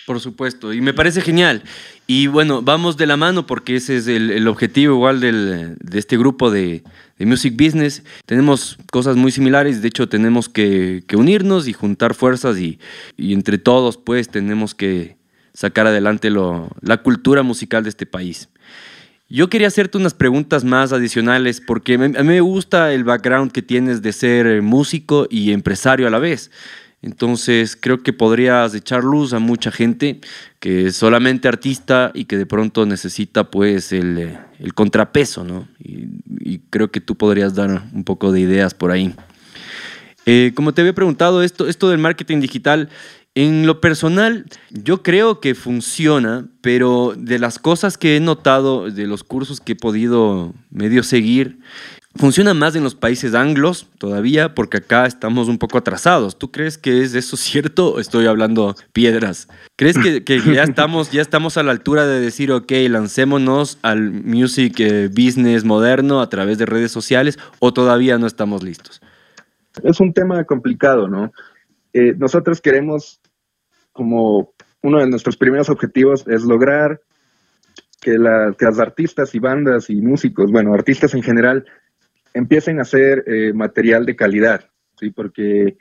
Por 0.06 0.20
supuesto, 0.20 0.74
y 0.74 0.82
me 0.82 0.92
parece 0.92 1.22
genial. 1.22 1.62
Y 2.06 2.26
bueno, 2.26 2.60
vamos 2.60 2.98
de 2.98 3.06
la 3.06 3.16
mano 3.16 3.46
porque 3.46 3.76
ese 3.76 3.96
es 3.96 4.06
el, 4.06 4.46
objetivo 4.48 4.94
igual 4.94 5.20
del, 5.20 5.76
de 5.80 5.98
este 5.98 6.18
grupo 6.18 6.50
de, 6.50 6.82
de, 7.18 7.24
Music 7.24 7.54
Business. 7.56 8.02
Tenemos 8.26 8.76
cosas 8.92 9.16
muy 9.16 9.32
similares, 9.32 9.80
de 9.80 9.88
hecho 9.88 10.06
tenemos 10.06 10.50
que, 10.50 11.04
que 11.06 11.16
unirnos 11.16 11.68
y 11.68 11.72
juntar 11.72 12.12
fuerzas 12.12 12.58
y, 12.58 12.78
y, 13.16 13.32
entre 13.32 13.56
todos 13.56 13.96
pues 13.96 14.28
tenemos 14.28 14.74
que 14.74 15.16
sacar 15.54 15.86
adelante 15.86 16.28
lo, 16.28 16.68
la 16.82 16.98
cultura 16.98 17.42
musical 17.42 17.82
de 17.82 17.88
este 17.88 18.04
país. 18.04 18.50
Yo 19.34 19.50
quería 19.50 19.66
hacerte 19.66 19.98
unas 19.98 20.14
preguntas 20.14 20.62
más 20.62 20.92
adicionales 20.92 21.60
porque 21.60 21.94
a 21.94 21.98
mí 21.98 22.08
me 22.08 22.40
gusta 22.40 22.92
el 22.92 23.02
background 23.02 23.50
que 23.50 23.62
tienes 23.62 24.00
de 24.00 24.12
ser 24.12 24.46
eh, 24.46 24.60
músico 24.60 25.26
y 25.28 25.50
empresario 25.50 26.06
a 26.06 26.10
la 26.10 26.20
vez. 26.20 26.52
Entonces 27.02 27.74
creo 27.74 28.00
que 28.00 28.12
podrías 28.12 28.76
echar 28.76 29.02
luz 29.02 29.32
a 29.32 29.40
mucha 29.40 29.72
gente 29.72 30.20
que 30.60 30.86
es 30.86 30.94
solamente 30.94 31.48
artista 31.48 32.12
y 32.14 32.26
que 32.26 32.36
de 32.36 32.46
pronto 32.46 32.86
necesita 32.86 33.50
pues 33.50 33.90
el, 33.90 34.18
eh, 34.18 34.38
contrapeso, 34.72 35.42
¿no? 35.42 35.66
Y, 35.80 36.60
creo 36.70 36.92
que 36.92 37.00
tú 37.00 37.16
podrías 37.16 37.56
dar 37.56 37.82
un 37.92 38.04
poco 38.04 38.30
de 38.30 38.38
ideas 38.38 38.72
por 38.72 38.92
ahí. 38.92 39.16
Eh, 40.26 40.52
como 40.54 40.72
te 40.72 40.82
había 40.82 40.94
preguntado, 40.94 41.42
esto, 41.42 41.66
esto 41.66 41.88
del 41.90 41.98
marketing 41.98 42.38
digital 42.38 42.88
en 43.34 43.66
lo 43.66 43.80
personal, 43.80 44.46
yo 44.70 45.02
creo 45.02 45.40
que 45.40 45.54
funciona, 45.54 46.46
pero 46.60 47.14
de 47.16 47.38
las 47.38 47.58
cosas 47.58 47.98
que 47.98 48.16
he 48.16 48.20
notado, 48.20 48.90
de 48.90 49.06
los 49.06 49.24
cursos 49.24 49.60
que 49.60 49.72
he 49.72 49.76
podido 49.76 50.54
medio 50.70 51.02
seguir, 51.02 51.58
Funciona 52.16 52.54
más 52.54 52.76
en 52.76 52.84
los 52.84 52.94
países 52.94 53.34
anglos 53.34 53.88
todavía 53.98 54.54
porque 54.54 54.76
acá 54.76 55.04
estamos 55.04 55.48
un 55.48 55.58
poco 55.58 55.78
atrasados. 55.78 56.38
¿Tú 56.38 56.52
crees 56.52 56.78
que 56.78 57.02
es 57.02 57.14
eso 57.14 57.36
cierto 57.36 57.94
o 57.94 58.00
estoy 58.00 58.26
hablando 58.26 58.76
piedras? 58.92 59.48
¿Crees 59.74 59.98
que, 59.98 60.40
ya, 60.54 60.62
estamos, 60.62 61.10
ya 61.10 61.20
estamos 61.20 61.56
a 61.56 61.64
la 61.64 61.72
altura 61.72 62.06
de 62.06 62.20
decir, 62.20 62.52
ok, 62.52 62.70
lancémonos 62.88 63.78
al 63.82 64.12
music 64.12 64.78
eh, 64.78 65.08
business 65.08 65.64
moderno 65.64 66.20
a 66.20 66.28
través 66.28 66.58
de 66.58 66.66
redes 66.66 66.92
sociales 66.92 67.36
o 67.58 67.72
todavía 67.72 68.16
no 68.16 68.28
estamos 68.28 68.62
listos? 68.62 69.02
Es 69.82 69.98
un 69.98 70.12
tema 70.12 70.44
complicado, 70.44 71.08
¿no? 71.08 71.32
Eh, 71.94 72.12
nosotros 72.18 72.60
queremos, 72.60 73.20
como 73.92 74.52
uno 74.82 74.98
de 74.98 75.08
nuestros 75.08 75.36
primeros 75.36 75.70
objetivos 75.70 76.26
es 76.26 76.42
lograr 76.42 77.00
que, 78.02 78.16
que 78.58 78.64
las 78.66 78.80
artistas 78.80 79.34
y 79.34 79.38
bandas 79.38 79.88
y 79.88 80.02
músicos, 80.02 80.50
bueno, 80.50 80.74
artistas 80.74 81.14
en 81.14 81.22
general, 81.22 81.64
empiecen 82.34 82.80
a 82.80 82.82
hacer 82.82 83.24
eh, 83.26 83.52
material 83.54 84.04
de 84.04 84.16
calidad, 84.16 84.68
¿sí? 84.98 85.10
Porque, 85.10 85.78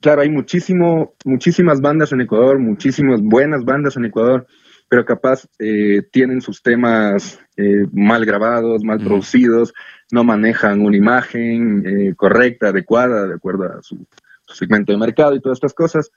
claro, 0.00 0.22
hay 0.22 0.30
muchísimo, 0.30 1.14
muchísimas 1.24 1.80
bandas 1.80 2.12
en 2.12 2.22
Ecuador, 2.22 2.58
muchísimas 2.58 3.22
buenas 3.22 3.64
bandas 3.64 3.96
en 3.96 4.06
Ecuador, 4.06 4.46
pero 4.88 5.04
capaz 5.04 5.46
eh, 5.60 6.02
tienen 6.10 6.40
sus 6.40 6.60
temas 6.60 7.40
eh, 7.56 7.86
mal 7.92 8.24
grabados, 8.24 8.84
mal 8.84 8.98
producidos, 8.98 9.72
no 10.10 10.24
manejan 10.24 10.80
una 10.80 10.96
imagen 10.96 12.14
correcta, 12.16 12.68
adecuada, 12.68 13.26
de 13.26 13.34
acuerdo 13.34 13.64
a 13.64 13.82
su, 13.82 14.06
segmento 14.46 14.92
de 14.92 14.98
mercado 14.98 15.34
y 15.34 15.40
todas 15.40 15.56
estas 15.56 15.74
cosas. 15.74 16.10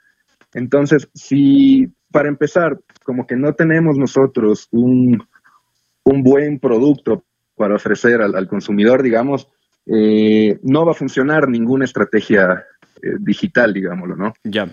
Entonces, 0.54 1.10
si 1.14 1.92
para 2.12 2.30
empezar, 2.30 2.80
como 3.04 3.28
que 3.28 3.36
no 3.36 3.54
tenemos 3.54 3.98
nosotros 3.98 4.68
un, 4.72 5.24
un 6.04 6.24
buen 6.24 6.60
producto 6.60 7.24
para 7.56 7.76
ofrecer 7.76 8.22
al, 8.22 8.48
consumidor, 8.48 9.04
digamos, 9.04 9.50
eh, 9.86 10.60
no 10.64 10.86
va 10.86 10.94
a 10.94 10.96
funcionar 10.96 11.50
ninguna 11.50 11.86
estrategia 11.86 12.64
eh, 13.02 13.16
digital, 13.20 13.74
digámoslo, 13.74 14.16
¿no? 14.16 14.34
Ya. 14.44 14.68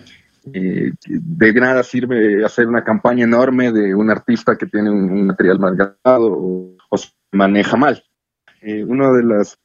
Eh, 0.53 0.93
de 1.05 1.53
nada 1.53 1.83
sirve 1.83 2.45
hacer 2.45 2.67
una 2.67 2.83
campaña 2.83 3.25
enorme 3.25 3.73
de 3.73 3.93
un 3.93 4.09
artista 4.09 4.55
que 4.55 4.67
tiene 4.67 4.89
un, 4.89 5.27
material 5.27 5.59
mal 5.59 5.75
grabado 5.75 6.31
o, 6.31 6.97
se 6.97 7.09
maneja 7.33 7.75
mal. 7.75 8.01
uno 8.63 9.13
de 9.13 9.23
las, 9.23 9.59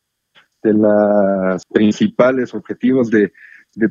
de 0.63 0.75
las 0.75 1.65
principales 1.67 2.53
objetivos 2.55 3.09
de, 3.09 3.33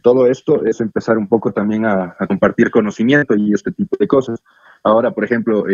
todo 0.02 0.28
esto 0.28 0.66
es 0.66 0.80
empezar 0.82 1.18
un 1.18 1.28
poco 1.28 1.52
también 1.52 1.86
a, 1.86 2.16
compartir 2.28 2.72
conocimiento 2.72 3.36
y 3.36 3.54
este 3.54 3.72
tipo 3.72 3.98
de 4.00 4.08
cosas. 4.08 4.42
Ahora, 4.84 5.12
por 5.12 5.24
ejemplo, 5.24 5.66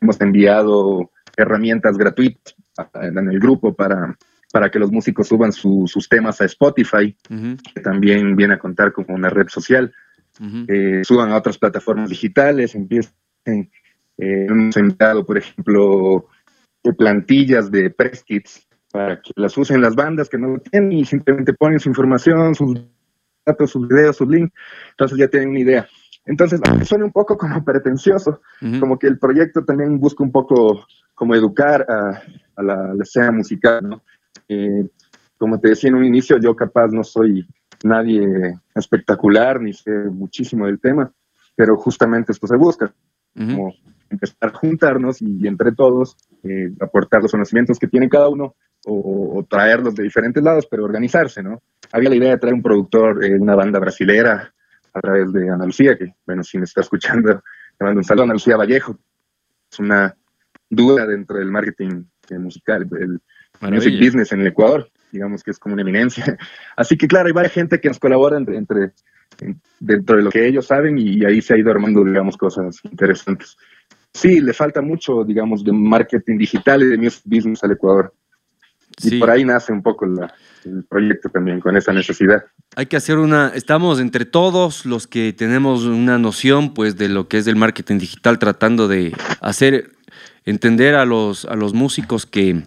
hemos 0.00 0.20
enviado 0.20 1.10
herramientas 1.36 1.96
gratuitas 1.96 2.54
en 2.94 3.28
el 3.28 3.38
grupo 3.38 3.74
para 3.74 4.16
para 4.54 4.70
que 4.70 4.78
los 4.78 4.92
músicos 4.92 5.26
suban 5.26 5.50
sus 5.50 6.08
temas 6.08 6.40
a 6.40 6.44
Spotify, 6.44 7.16
que 7.74 7.80
también 7.80 8.36
viene 8.36 8.54
a 8.54 8.58
contar 8.60 8.92
como 8.92 9.12
una 9.12 9.28
red 9.28 9.48
social, 9.48 9.92
eh, 10.68 11.02
suban 11.02 11.32
a 11.32 11.36
otras 11.36 11.58
plataformas 11.58 12.08
digitales, 12.08 12.76
empiecen, 12.76 13.12
eh, 13.44 13.66
hemos 14.16 14.76
enviado, 14.76 15.26
por 15.26 15.38
ejemplo, 15.38 16.28
plantillas 16.96 17.68
de 17.68 17.90
press 17.90 18.22
kits 18.22 18.68
para 18.92 19.20
que 19.20 19.32
las 19.34 19.58
usen 19.58 19.80
las 19.80 19.96
bandas 19.96 20.28
que 20.28 20.38
no 20.38 20.50
lo 20.50 20.58
tienen 20.60 20.92
y 20.92 21.04
simplemente 21.04 21.52
ponen 21.52 21.80
su 21.80 21.88
información, 21.88 22.54
sus 22.54 22.80
datos, 23.44 23.70
sus 23.70 23.86
videos, 23.88 24.16
sus 24.16 24.28
links, 24.28 24.52
entonces 24.90 25.18
ya 25.18 25.28
tienen 25.28 25.50
una 25.50 25.60
idea. 25.60 25.88
Entonces, 26.26 26.60
suena 26.84 27.04
un 27.04 27.12
poco 27.12 27.36
como 27.36 27.62
pretencioso, 27.64 28.40
como 28.80 28.98
que 28.98 29.06
el 29.06 29.18
proyecto 29.18 29.62
también 29.64 30.00
busca 30.00 30.24
un 30.24 30.32
poco 30.32 30.86
como 31.14 31.34
educar 31.34 31.84
a, 31.88 32.22
a 32.56 32.62
la, 32.62 32.94
la, 32.94 33.02
escena 33.02 33.30
musical, 33.30 33.88
¿no? 33.88 34.02
Eh, 34.48 34.88
como 35.36 35.60
te 35.60 35.68
decía 35.68 35.90
en 35.90 35.96
un 35.96 36.04
inicio, 36.04 36.38
yo 36.38 36.56
capaz 36.56 36.88
no 36.88 37.04
soy 37.04 37.46
nadie 37.82 38.58
espectacular 38.74 39.60
ni 39.60 39.74
sé 39.74 39.90
muchísimo 39.90 40.66
del 40.66 40.80
tema, 40.80 41.12
pero 41.54 41.76
justamente 41.76 42.32
esto 42.32 42.46
se 42.46 42.56
busca, 42.56 42.92
como 43.34 43.74
empezar 44.08 44.50
a 44.50 44.56
juntarnos 44.56 45.20
y, 45.20 45.46
entre 45.46 45.72
todos 45.72 46.16
eh, 46.42 46.70
aportar 46.80 47.22
los 47.22 47.32
conocimientos 47.32 47.78
que 47.78 47.88
tiene 47.88 48.08
cada 48.08 48.28
uno 48.28 48.54
o, 48.86 49.46
traerlos 49.48 49.94
de 49.94 50.02
diferentes 50.02 50.42
lados, 50.42 50.66
pero 50.70 50.84
organizarse, 50.84 51.42
¿no? 51.42 51.62
Había 51.92 52.10
la 52.10 52.16
idea 52.16 52.30
de 52.30 52.38
traer 52.38 52.54
un 52.54 52.62
productor, 52.62 53.18
de 53.18 53.34
una 53.38 53.54
banda 53.54 53.78
brasilera 53.78 54.52
a 54.92 55.00
través 55.00 55.32
de 55.32 55.50
Ana 55.50 55.66
Lucía, 55.66 55.96
que, 55.96 56.14
bueno, 56.26 56.42
si 56.42 56.58
me 56.58 56.64
está 56.64 56.80
escuchando, 56.80 57.42
le 57.78 57.84
mando 57.84 57.98
un 57.98 58.04
saludo 58.04 58.22
a 58.22 58.24
Ana 58.24 58.34
Lucía 58.34 58.56
Vallejo. 58.56 58.98
Es 59.70 59.78
una 59.78 60.14
duda 60.68 61.06
dentro 61.06 61.38
del 61.38 61.50
marketing 61.50 62.04
eh, 62.30 62.38
musical, 62.38 62.88
el, 62.98 63.20
music 63.70 63.98
business 63.98 64.32
en 64.32 64.40
el 64.40 64.48
Ecuador, 64.48 64.90
digamos 65.10 65.42
que 65.42 65.50
es 65.50 65.58
como 65.58 65.74
una 65.74 65.82
eminencia. 65.82 66.36
Así 66.76 66.96
que 66.96 67.06
claro, 67.06 67.26
hay 67.26 67.32
varias 67.32 67.52
gente 67.52 67.80
que 67.80 67.88
nos 67.88 67.98
colabora 67.98 68.36
entre, 68.36 68.92
dentro 69.80 70.16
de 70.16 70.22
lo 70.22 70.30
que 70.30 70.46
ellos 70.46 70.66
saben 70.66 70.98
y 70.98 71.24
ahí 71.24 71.40
se 71.40 71.54
ha 71.54 71.58
ido 71.58 71.70
armando, 71.70 72.04
digamos, 72.04 72.36
cosas 72.36 72.78
interesantes. 72.84 73.56
Sí, 74.12 74.40
le 74.40 74.52
falta 74.52 74.80
mucho, 74.80 75.24
digamos, 75.24 75.64
de 75.64 75.72
marketing 75.72 76.38
digital 76.38 76.82
y 76.82 76.86
de 76.86 76.98
music 76.98 77.22
business 77.24 77.64
al 77.64 77.72
Ecuador. 77.72 78.14
Y 79.02 79.18
por 79.18 79.30
ahí 79.30 79.44
nace 79.44 79.72
un 79.72 79.82
poco 79.82 80.06
el 80.06 80.84
proyecto 80.84 81.28
también, 81.28 81.60
con 81.60 81.76
esa 81.76 81.92
necesidad. 81.92 82.44
Hay 82.76 82.86
que 82.86 82.96
hacer 82.96 83.18
una, 83.18 83.52
estamos 83.54 84.00
entre 84.00 84.24
todos 84.24 84.86
los 84.86 85.06
que 85.06 85.32
tenemos 85.32 85.84
una 85.84 86.18
noción 86.18 86.74
pues 86.74 86.96
de 86.96 87.08
lo 87.08 87.28
que 87.28 87.38
es 87.38 87.46
el 87.46 87.56
marketing 87.56 87.98
digital, 87.98 88.38
tratando 88.38 88.88
de 88.88 89.12
hacer 89.40 89.90
entender 90.44 90.94
a 90.94 91.04
los, 91.04 91.44
a 91.44 91.54
los 91.54 91.74
músicos 91.74 92.26
que 92.26 92.62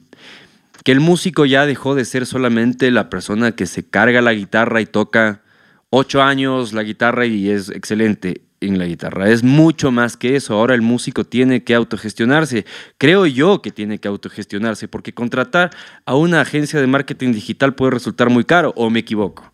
que 0.87 0.93
el 0.93 1.01
músico 1.01 1.45
ya 1.45 1.65
dejó 1.65 1.95
de 1.95 2.05
ser 2.05 2.25
solamente 2.25 2.91
la 2.91 3.09
persona 3.09 3.51
que 3.51 3.65
se 3.65 3.83
carga 3.85 4.21
la 4.21 4.31
guitarra 4.31 4.79
y 4.79 4.85
toca 4.85 5.41
ocho 5.89 6.21
años 6.21 6.71
la 6.71 6.83
guitarra 6.83 7.25
y 7.25 7.49
es 7.49 7.67
excelente 7.67 8.46
en 8.61 8.79
la 8.79 8.85
guitarra. 8.85 9.29
Es 9.29 9.43
mucho 9.43 9.91
más 9.91 10.17
que 10.17 10.35
eso. 10.35 10.55
Ahora 10.55 10.75
el 10.75 10.81
músico 10.81 11.23
tiene 11.23 11.63
que 11.63 11.75
autogestionarse. 11.75 12.65
Creo 12.97 13.25
yo 13.25 13.61
que 13.61 13.71
tiene 13.71 13.99
que 13.99 14.07
autogestionarse 14.07 14.87
porque 14.87 15.13
contratar 15.13 15.71
a 16.05 16.15
una 16.15 16.41
agencia 16.41 16.79
de 16.79 16.87
marketing 16.87 17.33
digital 17.33 17.75
puede 17.75 17.91
resultar 17.91 18.29
muy 18.29 18.43
caro 18.43 18.73
o 18.75 18.89
me 18.89 18.99
equivoco. 18.99 19.51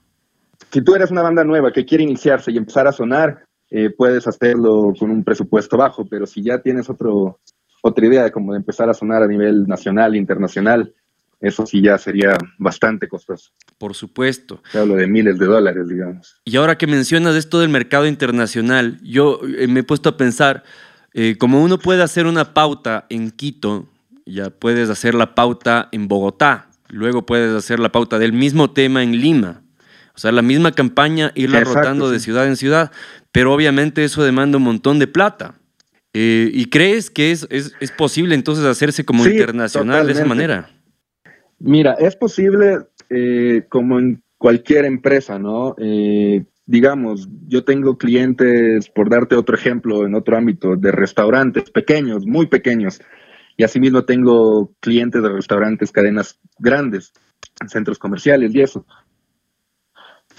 Si 0.72 0.82
tú 0.82 0.96
eres 0.96 1.12
una 1.12 1.22
banda 1.22 1.44
nueva 1.44 1.72
que 1.72 1.86
quiere 1.86 2.04
iniciarse 2.04 2.52
y 2.52 2.58
empezar 2.58 2.88
a 2.88 2.92
sonar, 2.92 3.46
eh, 3.70 3.90
puedes 3.90 4.28
hacerlo 4.28 4.94
con 4.98 5.12
un 5.12 5.24
presupuesto 5.24 5.78
bajo, 5.78 6.06
pero 6.06 6.26
si 6.26 6.42
ya 6.42 6.60
tienes 6.62 6.90
otro, 6.90 7.40
otra 7.82 8.06
idea 8.06 8.24
de 8.24 8.32
cómo 8.32 8.54
de 8.54 8.60
empezar 8.60 8.90
a 8.90 8.94
sonar 8.94 9.24
a 9.24 9.28
nivel 9.28 9.68
nacional, 9.68 10.16
internacional, 10.16 10.94
eso 11.44 11.66
sí 11.66 11.82
ya 11.82 11.98
sería 11.98 12.38
bastante 12.58 13.10
costoso. 13.10 13.52
Por 13.78 13.94
supuesto. 13.96 14.64
Te 14.72 14.80
hablo 14.80 14.96
de 14.96 15.08
miles 15.08 15.38
de 15.38 15.46
dólares, 15.46 15.90
digamos. 15.90 16.40
Y 16.46 16.56
ahora 16.56 16.78
que 16.78 16.88
mencionas 16.88 17.36
esto 17.36 17.60
del 17.60 17.68
mercado 17.68 18.08
internacional, 18.08 18.98
yo 19.04 19.42
eh, 19.58 19.68
me 19.68 19.82
he 19.82 19.84
puesto 19.84 20.08
a 20.08 20.16
pensar, 20.16 20.64
eh, 21.14 21.36
como 21.38 21.62
uno 21.62 21.78
puede 21.80 22.02
hacer 22.02 22.28
una 22.28 22.54
pauta 22.54 23.06
en 23.10 23.30
Quito, 23.30 23.90
ya 24.26 24.52
puedes 24.52 24.90
hacer 24.90 25.16
la 25.16 25.36
pauta 25.36 25.90
en 25.92 26.08
Bogotá, 26.08 26.70
luego 26.88 27.26
puedes 27.26 27.54
hacer 27.54 27.78
la 27.78 27.92
pauta 27.92 28.20
del 28.20 28.32
mismo 28.32 28.72
tema 28.72 29.04
en 29.04 29.20
Lima. 29.20 29.64
O 30.16 30.20
sea, 30.20 30.32
la 30.32 30.44
misma 30.44 30.72
campaña, 30.72 31.34
irla 31.36 31.60
rotando 31.60 32.10
de 32.10 32.22
ciudad 32.22 32.48
en 32.48 32.56
ciudad, 32.56 32.90
pero 33.34 33.52
obviamente 33.52 34.06
eso 34.06 34.24
demanda 34.24 34.60
un 34.60 34.64
montón 34.64 34.98
de 34.98 35.08
plata. 35.08 35.56
Eh, 36.14 36.50
¿Y 36.54 36.68
crees 36.68 37.10
que 37.10 37.32
es, 37.32 37.48
es, 37.50 37.92
posible 37.98 38.36
entonces 38.36 38.64
hacerse 38.64 39.04
como 39.04 39.26
internacional 39.28 40.08
de 40.08 40.14
esa 40.14 40.26
manera? 40.26 40.70
Mira, 41.66 41.94
es 41.94 42.18
posible 42.18 42.80
eh, 43.10 43.64
como 43.70 43.98
en 43.98 44.22
cualquier 44.38 44.84
empresa, 44.84 45.40
¿no? 45.40 45.76
Eh, 45.78 46.44
digamos, 46.66 47.30
yo 47.48 47.64
tengo 47.64 47.98
clientes, 47.98 48.90
por 48.90 49.10
darte 49.10 49.38
otro 49.38 49.56
ejemplo, 49.56 50.06
en 50.06 50.14
otro 50.14 50.36
ámbito, 50.36 50.76
de 50.76 50.92
restaurantes 50.92 51.72
pequeños, 51.72 52.26
muy 52.26 52.48
pequeños, 52.48 53.00
y 53.56 53.64
asimismo 53.64 54.04
tengo 54.04 54.74
clientes 54.82 55.24
de 55.24 55.30
restaurantes, 55.30 55.94
cadenas 55.94 56.38
grandes, 56.60 57.14
centros 57.68 57.98
comerciales 57.98 58.54
y 58.54 58.60
eso. 58.60 58.86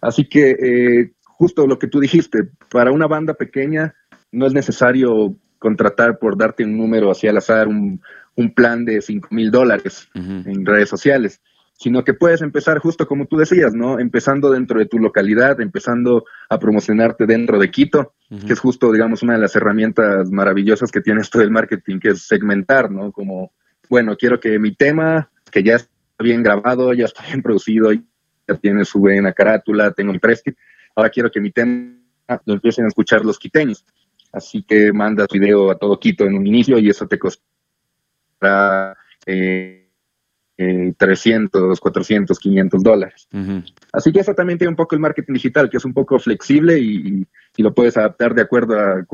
Así 0.02 0.28
que 0.28 0.50
eh, 0.50 1.12
justo 1.22 1.66
lo 1.66 1.78
que 1.78 1.86
tú 1.86 2.00
dijiste, 2.00 2.50
para 2.70 2.92
una 2.92 3.06
banda 3.06 3.32
pequeña 3.32 3.94
no 4.30 4.46
es 4.46 4.52
necesario 4.52 5.34
contratar 5.58 6.18
por 6.18 6.36
darte 6.36 6.64
un 6.64 6.76
número 6.76 7.10
hacia 7.10 7.30
al 7.30 7.38
azar, 7.38 7.66
un, 7.66 8.02
un 8.36 8.54
plan 8.54 8.84
de 8.84 9.00
5 9.00 9.28
mil 9.30 9.50
dólares 9.50 10.08
en 10.14 10.66
redes 10.66 10.88
sociales, 10.88 11.40
sino 11.76 12.04
que 12.04 12.14
puedes 12.14 12.40
empezar 12.40 12.78
justo 12.78 13.06
como 13.06 13.26
tú 13.26 13.36
decías, 13.36 13.74
¿no? 13.74 13.98
Empezando 13.98 14.50
dentro 14.50 14.78
de 14.78 14.86
tu 14.86 14.98
localidad, 14.98 15.60
empezando 15.60 16.24
a 16.48 16.58
promocionarte 16.58 17.26
dentro 17.26 17.58
de 17.58 17.70
Quito, 17.70 18.14
que 18.46 18.52
es 18.52 18.60
justo, 18.60 18.92
digamos, 18.92 19.22
una 19.22 19.34
de 19.34 19.40
las 19.40 19.56
herramientas 19.56 20.30
maravillosas 20.30 20.90
que 20.90 21.00
tiene 21.00 21.20
esto 21.20 21.38
del 21.38 21.50
marketing, 21.50 21.98
que 21.98 22.10
es 22.10 22.22
segmentar, 22.22 22.90
¿no? 22.90 23.12
Como, 23.12 23.52
bueno, 23.88 24.16
quiero 24.16 24.38
que 24.38 24.58
mi 24.58 24.74
tema, 24.74 25.30
que 25.50 25.62
ya 25.62 25.76
está 25.76 25.90
bien 26.20 26.42
grabado, 26.42 26.92
ya 26.92 27.06
está 27.06 27.24
bien 27.26 27.42
producido, 27.42 27.92
ya 27.92 28.54
tiene 28.60 28.84
su 28.84 29.00
buena 29.00 29.32
carátula, 29.32 29.92
tengo 29.92 30.12
mi 30.12 30.18
press 30.18 30.42
ahora 30.94 31.10
quiero 31.10 31.30
que 31.30 31.40
mi 31.40 31.50
tema 31.50 31.96
lo 32.44 32.54
empiecen 32.54 32.84
a 32.84 32.88
escuchar 32.88 33.24
los 33.24 33.38
quiteños. 33.38 33.84
Así 34.32 34.62
que 34.62 34.92
mandas 34.92 35.28
video 35.32 35.70
a 35.70 35.78
todo 35.78 35.98
Quito 35.98 36.24
en 36.24 36.34
un 36.34 36.46
inicio 36.46 36.78
y 36.78 36.88
eso 36.88 37.06
te 37.06 37.18
costó 37.18 37.42
eh, 39.26 39.84
300, 40.56 41.80
400, 41.80 42.38
500 42.38 42.82
dólares. 42.82 43.28
Así 43.92 44.12
que 44.12 44.20
eso 44.20 44.34
también 44.34 44.58
tiene 44.58 44.70
un 44.70 44.76
poco 44.76 44.94
el 44.94 45.00
marketing 45.00 45.34
digital, 45.34 45.68
que 45.68 45.78
es 45.78 45.84
un 45.84 45.92
poco 45.92 46.18
flexible 46.18 46.78
y, 46.78 47.26
lo 47.56 47.72
puedes 47.72 47.96
adaptar 47.96 48.34
de 48.34 48.42
acuerdo 48.42 48.78
a 48.78 49.04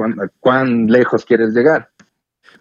cuán, 0.40 0.86
lejos 0.86 1.26
quieres 1.26 1.52
llegar. 1.54 1.90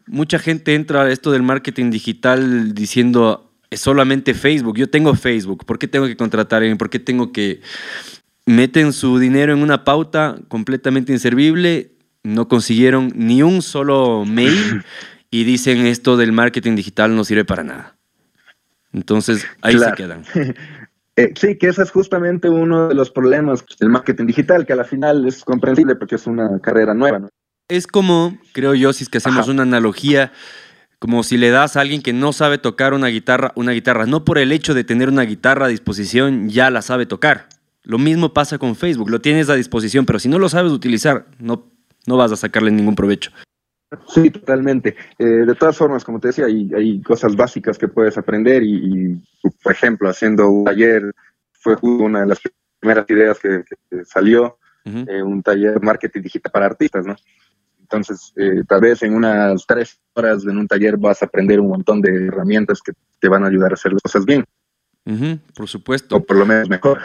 Mucha 0.07 0.37
gente 0.37 0.75
entra 0.75 1.03
a 1.03 1.09
esto 1.09 1.31
del 1.31 1.41
marketing 1.43 1.89
digital 1.89 2.73
diciendo 2.73 3.53
es 3.69 3.79
solamente 3.79 4.33
Facebook. 4.33 4.77
Yo 4.77 4.89
tengo 4.89 5.15
Facebook. 5.15 5.65
¿Por 5.65 5.79
qué 5.79 5.87
tengo 5.87 6.05
que 6.07 6.17
contratar 6.17 6.63
a 6.63 6.75
¿Por 6.75 6.89
qué 6.89 6.99
tengo 6.99 7.31
que 7.31 7.61
meten 8.45 8.91
su 8.91 9.19
dinero 9.19 9.53
en 9.53 9.61
una 9.61 9.83
pauta 9.85 10.37
completamente 10.47 11.13
inservible? 11.13 11.91
No 12.23 12.47
consiguieron 12.47 13.13
ni 13.15 13.41
un 13.41 13.61
solo 13.61 14.25
mail 14.25 14.83
y 15.31 15.43
dicen 15.43 15.85
esto 15.85 16.17
del 16.17 16.31
marketing 16.31 16.75
digital 16.75 17.15
no 17.15 17.23
sirve 17.23 17.45
para 17.45 17.63
nada. 17.63 17.95
Entonces, 18.93 19.45
ahí 19.61 19.77
se 19.77 19.93
quedan. 19.93 20.23
Eh, 21.15 21.33
sí, 21.35 21.57
que 21.57 21.67
ese 21.67 21.83
es 21.83 21.91
justamente 21.91 22.47
uno 22.47 22.87
de 22.87 22.95
los 22.95 23.11
problemas 23.11 23.65
del 23.77 23.89
marketing 23.89 24.25
digital, 24.27 24.65
que 24.65 24.71
a 24.71 24.77
la 24.77 24.85
final 24.85 25.27
es 25.27 25.43
comprensible 25.43 25.97
porque 25.97 26.15
es 26.15 26.25
una 26.27 26.61
carrera 26.61 26.93
nueva. 26.93 27.19
¿no? 27.19 27.29
Es 27.67 27.87
como, 27.87 28.37
creo 28.53 28.73
yo, 28.73 28.93
si 28.93 29.03
es 29.03 29.09
que 29.09 29.17
hacemos 29.17 29.49
una 29.49 29.63
analogía, 29.63 30.31
como 30.97 31.23
si 31.23 31.37
le 31.37 31.49
das 31.49 31.75
a 31.75 31.81
alguien 31.81 32.01
que 32.01 32.13
no 32.13 32.31
sabe 32.31 32.57
tocar 32.57 32.93
una 32.93 33.07
guitarra, 33.07 33.51
una 33.55 33.73
guitarra, 33.73 34.05
no 34.05 34.23
por 34.23 34.37
el 34.37 34.53
hecho 34.53 34.73
de 34.73 34.85
tener 34.85 35.09
una 35.09 35.23
guitarra 35.23 35.65
a 35.65 35.69
disposición 35.69 36.47
ya 36.47 36.69
la 36.69 36.81
sabe 36.81 37.05
tocar. 37.05 37.49
Lo 37.83 37.97
mismo 37.97 38.33
pasa 38.33 38.57
con 38.57 38.77
Facebook, 38.77 39.09
lo 39.09 39.19
tienes 39.19 39.49
a 39.49 39.55
disposición, 39.55 40.05
pero 40.05 40.19
si 40.19 40.29
no 40.29 40.39
lo 40.39 40.47
sabes 40.47 40.71
utilizar, 40.71 41.25
no, 41.37 41.69
no 42.05 42.15
vas 42.15 42.31
a 42.31 42.37
sacarle 42.37 42.71
ningún 42.71 42.95
provecho. 42.95 43.31
Sí, 44.07 44.29
totalmente. 44.29 44.95
Eh, 45.17 45.25
de 45.25 45.55
todas 45.55 45.75
formas, 45.77 46.03
como 46.03 46.19
te 46.19 46.27
decía, 46.27 46.45
hay, 46.45 46.69
hay, 46.75 47.01
cosas 47.01 47.35
básicas 47.35 47.77
que 47.77 47.87
puedes 47.87 48.17
aprender 48.17 48.61
y, 48.63 49.19
por 49.63 49.71
ejemplo, 49.71 50.09
haciendo 50.09 50.47
un 50.49 50.65
taller 50.65 51.11
fue 51.53 51.75
una 51.81 52.21
de 52.21 52.27
las 52.27 52.39
primeras 52.79 53.09
ideas 53.09 53.39
que, 53.39 53.63
salió, 54.05 54.57
eh, 54.85 55.21
un 55.23 55.41
taller 55.41 55.73
de 55.73 55.79
marketing 55.79 56.21
digital 56.21 56.51
para 56.51 56.65
artistas, 56.67 57.05
¿no? 57.05 57.15
Entonces, 57.81 58.31
eh, 58.35 58.63
tal 58.67 58.81
vez 58.81 59.01
en 59.01 59.15
unas 59.15 59.65
tres 59.65 59.99
horas 60.13 60.43
en 60.43 60.57
un 60.57 60.67
taller 60.67 60.95
vas 60.97 61.21
a 61.23 61.25
aprender 61.25 61.59
un 61.59 61.69
montón 61.69 62.01
de 62.01 62.27
herramientas 62.27 62.81
que 62.81 62.93
te 63.19 63.27
van 63.27 63.43
a 63.43 63.47
ayudar 63.47 63.71
a 63.71 63.73
hacer 63.73 63.91
las 63.91 64.01
cosas 64.03 64.25
bien. 64.25 64.45
por 65.55 65.67
supuesto. 65.67 66.17
O 66.17 66.23
por 66.23 66.37
lo 66.37 66.45
menos 66.45 66.69
mejor. 66.69 66.99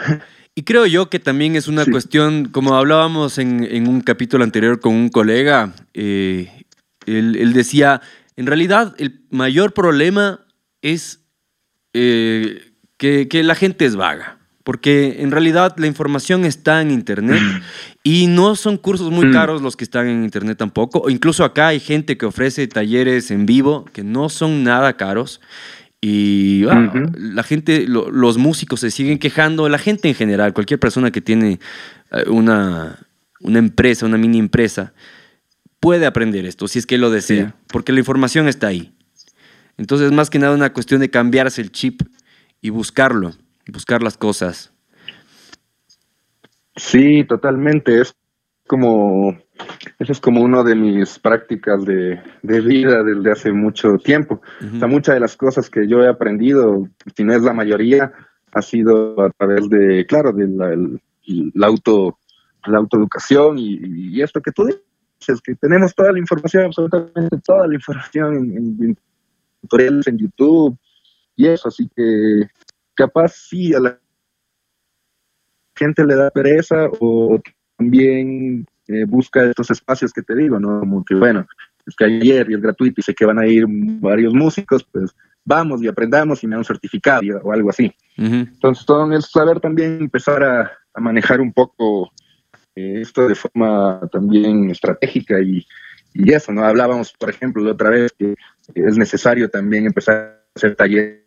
Y 0.57 0.63
creo 0.63 0.85
yo 0.85 1.09
que 1.09 1.19
también 1.19 1.57
es 1.57 1.67
una 1.67 1.85
cuestión, 1.85 2.45
como 2.45 2.75
hablábamos 2.75 3.39
en, 3.39 3.65
en, 3.65 3.89
un 3.89 3.99
capítulo 3.99 4.45
anterior 4.45 4.79
con 4.79 4.93
un 4.93 5.09
colega, 5.09 5.73
eh, 5.93 6.64
él, 7.05 7.53
decía, 7.53 8.01
en 8.35 8.45
realidad 8.45 8.95
el 8.97 9.21
mayor 9.29 9.73
problema 9.73 10.45
es 10.81 11.25
eh, 11.93 12.73
que, 12.97 13.43
la 13.43 13.55
gente 13.55 13.85
es 13.85 13.95
vaga, 13.95 14.39
porque 14.63 15.17
en 15.19 15.31
realidad 15.31 15.75
la 15.77 15.87
información 15.87 16.45
está 16.45 16.81
en 16.81 16.91
Internet 16.91 17.41
y 18.03 18.27
no 18.27 18.55
son 18.55 18.77
cursos 18.77 19.11
muy 19.11 19.27
mm. 19.27 19.31
caros 19.31 19.61
los 19.61 19.75
que 19.75 19.83
están 19.83 20.07
en 20.07 20.23
Internet 20.23 20.57
tampoco. 20.57 20.99
O 20.99 21.09
incluso 21.09 21.43
acá 21.43 21.67
hay 21.67 21.79
gente 21.79 22.17
que 22.17 22.25
ofrece 22.25 22.67
talleres 22.67 23.31
en 23.31 23.45
vivo 23.45 23.85
que 23.85 24.03
no 24.03 24.29
son 24.29 24.63
nada 24.63 24.97
caros. 24.97 25.41
Y 26.01 26.65
ah, 26.69 26.91
la 27.17 27.41
gente, 27.41 27.85
los 27.87 28.37
músicos 28.37 28.81
se 28.81 28.91
siguen 28.91 29.17
quejando, 29.17 29.67
la 29.69 29.79
gente 29.79 30.07
en 30.07 30.13
general, 30.13 30.53
cualquier 30.53 30.79
persona 30.79 31.09
que 31.09 31.19
tiene 31.19 31.59
eh, 32.11 32.29
una, 32.29 32.99
una 33.39 33.59
empresa, 33.59 34.05
una 34.05 34.17
mini 34.17 34.37
empresa, 34.37 34.93
puede 35.85 36.07
aprender 36.07 36.47
esto 36.47 36.67
si 36.67 36.79
es 36.79 36.87
que 36.87 36.97
lo 36.97 37.11
desea, 37.11 37.53
porque 37.71 37.91
la 37.91 37.99
información 37.99 38.47
está 38.47 38.65
ahí. 38.65 38.91
Entonces, 39.77 40.11
más 40.11 40.31
que 40.31 40.39
nada 40.39 40.55
una 40.55 40.73
cuestión 40.73 40.99
de 40.99 41.11
cambiarse 41.11 41.61
el 41.61 41.71
chip 41.71 42.01
y 42.59 42.71
buscarlo, 42.71 43.33
buscar 43.71 44.01
las 44.01 44.17
cosas. 44.17 44.73
Sí, 46.75 47.23
totalmente. 47.25 48.01
Es 48.01 48.15
como, 48.65 49.37
eso 49.99 50.11
es 50.11 50.19
como 50.19 50.41
una 50.41 50.63
de 50.63 50.73
mis 50.73 51.19
prácticas 51.19 51.85
de, 51.85 52.19
vida 52.41 53.03
desde 53.03 53.31
hace 53.31 53.51
mucho 53.51 53.99
tiempo. 53.99 54.41
O 54.75 54.79
sea, 54.79 54.87
muchas 54.87 55.13
de 55.13 55.19
las 55.19 55.37
cosas 55.37 55.69
que 55.69 55.87
yo 55.87 56.01
he 56.01 56.09
aprendido, 56.09 56.89
si 57.15 57.23
no 57.23 57.31
es 57.31 57.43
la 57.43 57.53
mayoría, 57.53 58.11
ha 58.53 58.61
sido 58.63 59.21
a 59.21 59.29
través 59.29 59.69
de, 59.69 60.03
claro, 60.07 60.31
de 60.31 60.47
la, 61.53 61.67
auto, 61.67 62.17
la 62.65 62.79
autoeducación 62.79 63.59
y, 63.59 63.77
y, 63.83 64.23
esto 64.23 64.41
que 64.41 64.51
tú 64.51 64.65
es 65.33 65.41
que 65.41 65.55
tenemos 65.55 65.93
toda 65.93 66.11
la 66.11 66.19
información, 66.19 66.65
absolutamente 66.65 67.37
toda 67.43 67.67
la 67.67 67.75
información 67.75 68.35
en, 68.35 68.97
tutoriales 69.61 70.07
en 70.07 70.17
YouTube 70.17 70.77
y 71.35 71.47
eso, 71.47 71.67
así 71.67 71.89
que 71.95 72.47
capaz 72.93 73.33
sí 73.33 73.73
a 73.73 73.79
la 73.79 73.99
gente 75.75 76.05
le 76.05 76.15
da 76.15 76.29
pereza 76.31 76.87
o 76.99 77.39
también 77.77 78.65
eh, 78.87 79.05
busca 79.05 79.43
estos 79.43 79.71
espacios 79.71 80.13
que 80.13 80.21
te 80.21 80.35
digo, 80.35 80.59
¿no? 80.59 80.79
Como 80.79 81.03
que 81.03 81.15
bueno, 81.15 81.45
es 81.85 81.95
que 81.95 82.05
ayer 82.05 82.49
y 82.49 82.53
es 82.53 82.61
gratuito 82.61 83.01
y 83.01 83.03
sé 83.03 83.13
que 83.13 83.25
van 83.25 83.39
a 83.39 83.47
ir 83.47 83.65
varios 83.67 84.33
músicos, 84.33 84.83
pues 84.91 85.15
vamos 85.43 85.81
y 85.81 85.87
aprendamos 85.87 86.43
y 86.43 86.47
me 86.47 86.51
dan 86.51 86.59
un 86.59 86.65
certificado 86.65 87.39
o 87.43 87.51
algo 87.51 87.69
así. 87.69 87.93
Entonces, 88.17 88.85
todo 88.85 89.11
es 89.11 89.29
saber 89.29 89.59
también 89.59 89.99
empezar 89.99 90.43
a 90.43 90.71
manejar 90.99 91.41
un 91.41 91.51
poco 91.51 92.11
esto 92.75 93.27
de 93.27 93.35
forma 93.35 94.01
también 94.11 94.69
estratégica 94.69 95.39
y, 95.39 95.65
y, 96.13 96.33
eso, 96.33 96.51
¿no? 96.51 96.63
Hablábamos, 96.63 97.13
por 97.13 97.29
ejemplo, 97.29 97.63
la 97.63 97.71
otra 97.71 97.89
vez 97.89 98.13
que 98.17 98.35
es 98.73 98.97
necesario 98.97 99.49
también 99.49 99.85
empezar 99.85 100.15
a 100.15 100.41
hacer 100.55 100.75
talleres 100.75 101.21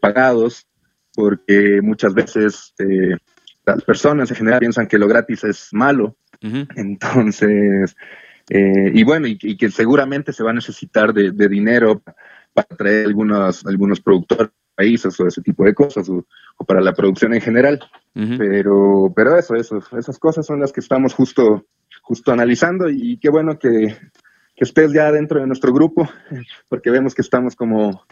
pagados 0.00 0.66
porque 1.14 1.80
muchas 1.82 2.12
veces 2.14 2.74
eh, 2.78 3.16
las 3.64 3.84
personas 3.84 4.30
en 4.30 4.36
general 4.36 4.60
piensan 4.60 4.88
que 4.88 4.98
lo 4.98 5.08
gratis 5.08 5.44
es 5.44 5.68
malo. 5.72 6.16
Entonces, 6.76 7.96
eh, 8.50 8.90
y 8.92 9.02
bueno, 9.04 9.26
y, 9.26 9.56
que 9.56 9.70
seguramente 9.70 10.32
se 10.32 10.42
va 10.42 10.50
a 10.50 10.54
necesitar 10.54 11.14
de, 11.14 11.30
de 11.30 11.48
dinero 11.48 12.02
para 12.52 12.68
traer 12.68 13.06
algunos, 13.06 13.64
algunos 13.64 14.00
productores 14.00 14.50
países 14.74 15.18
o 15.20 15.26
ese 15.26 15.42
tipo 15.42 15.64
de 15.64 15.74
cosas, 15.74 16.08
o, 16.08 16.24
para 16.66 16.80
la 16.80 16.92
producción 16.92 17.34
en 17.34 17.40
general. 17.40 17.80
pero, 18.12 19.12
pero 19.14 19.38
eso, 19.38 19.54
eso, 19.54 19.82
esas 19.98 20.18
cosas 20.18 20.46
son 20.46 20.60
las 20.60 20.72
que 20.72 20.80
estamos 20.80 21.14
justo, 21.14 21.66
justo 22.02 22.32
analizando 22.32 22.88
y 22.88 23.18
qué 23.18 23.28
bueno 23.28 23.58
que, 23.58 23.96
que 24.56 24.64
estés 24.64 24.92
ya 24.92 25.10
dentro 25.10 25.40
de 25.40 25.46
nuestro 25.46 25.72
grupo, 25.72 26.08
porque 26.68 26.90
vemos 26.90 27.14
que 27.14 27.22
estamos 27.22 27.56
como 27.56 28.04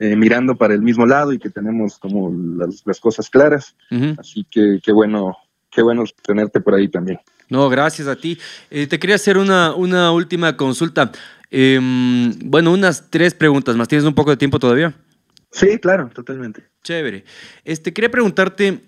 eh, 0.00 0.16
mirando 0.16 0.56
para 0.56 0.74
el 0.74 0.82
mismo 0.82 1.06
lado 1.06 1.32
y 1.32 1.38
que 1.38 1.50
tenemos 1.50 1.98
como 1.98 2.32
las, 2.56 2.82
las 2.84 2.98
cosas 2.98 3.30
claras. 3.30 3.76
Así 4.18 4.44
que 4.50 4.80
qué 4.82 4.92
bueno, 4.92 5.36
qué 5.70 5.82
bueno 5.82 6.04
tenerte 6.22 6.60
por 6.60 6.74
ahí 6.74 6.88
también. 6.88 7.20
No, 7.48 7.68
gracias 7.68 8.08
a 8.08 8.16
ti. 8.16 8.38
Eh, 8.70 8.86
te 8.86 8.98
quería 8.98 9.16
hacer 9.16 9.38
una, 9.38 9.74
una 9.74 10.10
última 10.10 10.56
consulta. 10.56 11.12
Em, 11.50 12.32
bueno, 12.44 12.72
unas 12.72 13.08
tres 13.10 13.34
preguntas 13.34 13.76
más. 13.76 13.86
¿Tienes 13.86 14.04
un 14.04 14.14
poco 14.14 14.30
de 14.30 14.36
tiempo 14.36 14.58
todavía? 14.58 14.94
Sí, 15.54 15.78
claro, 15.78 16.10
totalmente. 16.12 16.64
Chévere. 16.82 17.24
Este, 17.64 17.92
quería 17.92 18.10
preguntarte, 18.10 18.80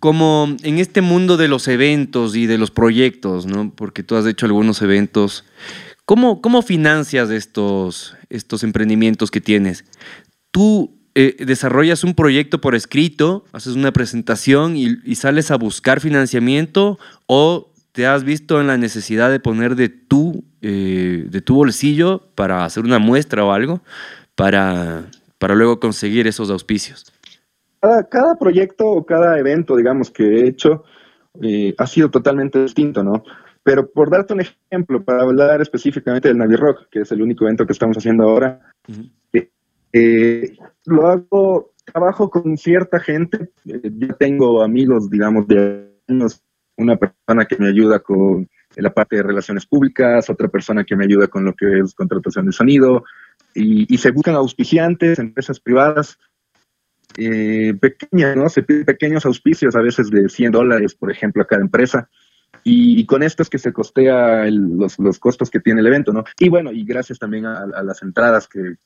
como 0.00 0.54
en 0.62 0.78
este 0.78 1.00
mundo 1.00 1.38
de 1.38 1.48
los 1.48 1.66
eventos 1.66 2.36
y 2.36 2.46
de 2.46 2.58
los 2.58 2.70
proyectos, 2.70 3.46
¿no? 3.46 3.72
Porque 3.74 4.02
tú 4.02 4.16
has 4.16 4.26
hecho 4.26 4.44
algunos 4.44 4.82
eventos. 4.82 5.46
¿Cómo, 6.04 6.42
cómo 6.42 6.60
financias 6.60 7.30
estos, 7.30 8.16
estos 8.28 8.62
emprendimientos 8.64 9.30
que 9.30 9.40
tienes? 9.40 9.86
¿Tú 10.50 10.94
eh, 11.14 11.36
desarrollas 11.38 12.04
un 12.04 12.14
proyecto 12.14 12.60
por 12.60 12.74
escrito, 12.74 13.46
haces 13.52 13.74
una 13.74 13.92
presentación 13.92 14.76
y, 14.76 15.14
sales 15.14 15.50
a 15.50 15.56
buscar 15.56 16.00
financiamiento 16.00 16.98
o 17.24 17.72
te 17.92 18.06
has 18.06 18.24
visto 18.24 18.60
en 18.60 18.66
la 18.66 18.76
necesidad 18.76 19.30
de 19.30 19.40
poner 19.40 19.74
de 19.74 19.88
tu, 19.88 20.44
eh, 20.60 21.24
de 21.26 21.40
tu 21.40 21.54
bolsillo 21.54 22.28
para 22.34 22.66
hacer 22.66 22.84
una 22.84 22.98
muestra 22.98 23.42
o 23.42 23.52
algo 23.52 23.82
para, 24.34 25.04
para 25.40 25.54
luego 25.54 25.80
conseguir 25.80 26.26
esos 26.28 26.50
auspicios? 26.50 27.12
Cada, 27.80 28.36
proyecto 28.38 28.86
o 28.86 29.06
cada 29.06 29.38
evento, 29.38 29.74
digamos, 29.74 30.10
que 30.10 30.22
he 30.22 30.46
hecho 30.46 30.84
eh, 31.40 31.74
ha 31.78 31.86
sido 31.86 32.10
totalmente 32.10 32.62
distinto, 32.62 33.02
¿no? 33.02 33.24
Pero 33.62 33.90
por 33.90 34.10
darte 34.10 34.34
un 34.34 34.42
ejemplo, 34.42 35.02
para 35.02 35.22
hablar 35.22 35.62
específicamente 35.62 36.28
del 36.28 36.36
Navi 36.36 36.56
Rock, 36.56 36.88
que 36.90 37.00
es 37.00 37.12
el 37.12 37.22
único 37.22 37.46
evento 37.46 37.64
que 37.64 37.72
estamos 37.72 37.96
haciendo 37.96 38.24
ahora, 38.24 38.60
eh, 39.32 39.50
eh, 39.94 40.56
lo 40.84 41.06
hago, 41.06 41.72
trabajo 41.86 42.28
con 42.28 42.58
cierta 42.58 43.00
gente, 43.00 43.50
ya 43.64 44.14
tengo 44.18 44.62
amigos, 44.62 45.08
digamos, 45.08 45.48
de 45.48 45.90
años, 46.06 46.42
una 46.76 46.96
persona 46.96 47.46
que 47.46 47.56
me 47.56 47.68
ayuda 47.68 48.00
con 48.00 48.46
la 48.76 48.92
parte 48.92 49.16
de 49.16 49.22
relaciones 49.22 49.64
públicas, 49.64 50.28
otra 50.28 50.48
persona 50.48 50.84
que 50.84 50.96
me 50.96 51.04
ayuda 51.04 51.28
con 51.28 51.44
lo 51.44 51.54
que 51.54 51.78
es 51.78 51.94
contratación 51.94 52.46
de 52.46 52.52
sonido, 52.52 53.04
y, 53.54 53.98
se 53.98 54.10
buscan 54.10 54.34
auspiciantes, 54.34 55.18
empresas 55.18 55.60
privadas 55.60 56.18
eh, 57.16 57.74
pequeñas, 57.80 58.36
¿no? 58.36 58.48
Se 58.48 58.62
piden 58.62 58.84
pequeños 58.84 59.26
auspicios, 59.26 59.74
a 59.76 59.80
veces 59.80 60.10
de 60.10 60.28
100 60.28 60.52
dólares, 60.52 60.94
por 60.94 61.10
ejemplo, 61.10 61.42
a 61.42 61.46
cada 61.46 61.62
empresa. 61.62 62.08
Y, 62.62 63.06
con 63.06 63.22
esto 63.22 63.42
es 63.42 63.48
que 63.48 63.58
se 63.58 63.72
costea 63.72 64.44
los, 64.50 64.98
los, 64.98 65.18
costos 65.18 65.50
que 65.50 65.60
tiene 65.60 65.80
el 65.80 65.86
evento, 65.86 66.12
¿no? 66.12 66.24
Y 66.38 66.48
bueno, 66.48 66.72
y 66.72 66.84
gracias 66.84 67.18
también 67.18 67.46
a, 67.46 67.82
las 67.82 68.02
entradas 68.02 68.46
que 68.46 68.76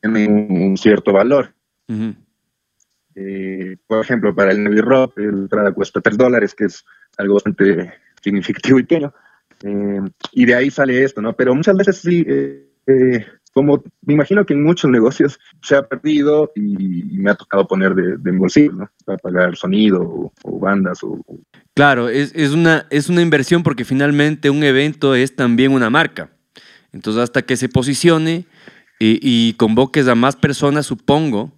tienen 0.00 0.50
un 0.50 0.76
cierto 0.76 1.12
valor. 1.12 1.52
Eh, 3.14 3.76
por 3.86 4.02
ejemplo, 4.02 4.34
para 4.34 4.52
el 4.52 4.62
Navy 4.62 4.80
Rock, 4.80 5.18
el 5.18 5.30
entrada 5.30 5.72
cuesta 5.72 6.00
3 6.00 6.16
dólares, 6.16 6.54
que 6.54 6.64
es 6.64 6.84
algo 7.18 7.34
bastante 7.34 7.92
significativo 8.22 8.78
y 8.78 8.82
pequeño. 8.82 9.12
Eh, 9.62 10.00
y 10.32 10.46
de 10.46 10.54
ahí 10.54 10.70
sale 10.70 11.04
esto, 11.04 11.20
¿no? 11.20 11.34
Pero 11.34 11.54
muchas 11.54 11.76
veces 11.76 11.98
sí, 11.98 12.24
eh, 12.26 13.26
como 13.52 13.82
me 14.02 14.14
imagino 14.14 14.44
que 14.44 14.54
en 14.54 14.62
muchos 14.62 14.90
negocios 14.90 15.38
se 15.62 15.76
ha 15.76 15.82
perdido 15.82 16.52
y, 16.54 17.18
me 17.18 17.30
ha 17.30 17.34
tocado 17.34 17.66
poner 17.66 17.94
de, 17.94 18.16
de 18.16 18.36
bolsillo, 18.36 18.72
¿no? 18.72 18.90
Para 19.04 19.18
pagar 19.18 19.56
sonido 19.56 20.32
o, 20.42 20.58
bandas. 20.58 21.02
O, 21.02 21.18
Claro, 21.74 22.08
es, 22.08 22.32
es, 22.34 22.52
una, 22.52 22.86
es 22.90 23.08
una 23.08 23.22
inversión 23.22 23.62
porque 23.62 23.84
finalmente 23.84 24.50
un 24.50 24.62
evento 24.62 25.14
es 25.14 25.36
también 25.36 25.72
una 25.72 25.90
marca. 25.90 26.30
Entonces, 26.92 27.22
hasta 27.22 27.42
que 27.42 27.56
se 27.56 27.68
posicione 27.68 28.46
y, 28.98 29.18
y 29.22 29.54
convoques 29.54 30.08
a 30.08 30.14
más 30.14 30.36
personas, 30.36 30.86
supongo 30.86 31.52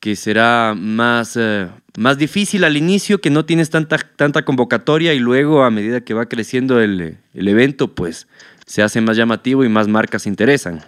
que 0.00 0.16
será 0.16 0.74
más, 0.76 1.36
eh, 1.36 1.68
más 1.96 2.18
difícil 2.18 2.64
al 2.64 2.76
inicio, 2.76 3.20
que 3.20 3.30
no 3.30 3.44
tienes 3.44 3.70
tanta, 3.70 3.98
tanta 3.98 4.44
convocatoria 4.44 5.12
y 5.14 5.18
luego 5.18 5.64
a 5.64 5.70
medida 5.70 6.00
que 6.02 6.14
va 6.14 6.26
creciendo 6.26 6.80
el, 6.80 7.18
el 7.34 7.48
evento, 7.48 7.94
pues 7.94 8.28
se 8.66 8.82
hace 8.82 9.00
más 9.00 9.16
llamativo 9.16 9.64
y 9.64 9.68
más 9.68 9.88
marcas 9.88 10.22
se 10.22 10.28
interesan. 10.28 10.82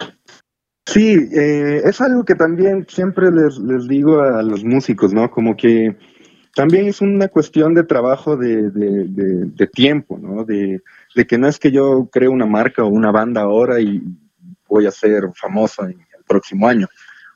Sí, 0.85 1.29
eh, 1.31 1.81
es 1.85 2.01
algo 2.01 2.25
que 2.25 2.35
también 2.35 2.85
siempre 2.89 3.31
les, 3.31 3.57
les, 3.59 3.87
digo 3.87 4.21
a 4.21 4.41
los 4.41 4.63
músicos, 4.63 5.13
¿no? 5.13 5.29
Como 5.29 5.55
que 5.55 5.95
también 6.55 6.87
es 6.87 7.01
una 7.01 7.27
cuestión 7.27 7.73
de 7.73 7.83
trabajo 7.83 8.35
de, 8.35 8.71
de, 8.71 9.67
tiempo, 9.67 10.17
¿no? 10.17 10.43
De, 10.43 10.81
que 11.27 11.37
no 11.37 11.47
es 11.47 11.59
que 11.59 11.71
yo 11.71 12.09
creo 12.11 12.31
una 12.31 12.45
marca 12.45 12.83
o 12.83 12.87
una 12.87 13.11
banda 13.11 13.41
ahora 13.41 13.79
y 13.79 14.01
voy 14.67 14.85
a 14.85 14.91
ser 14.91 15.29
famoso 15.35 15.83
en 15.83 15.91
el 15.91 16.23
próximo 16.27 16.67
año, 16.67 16.87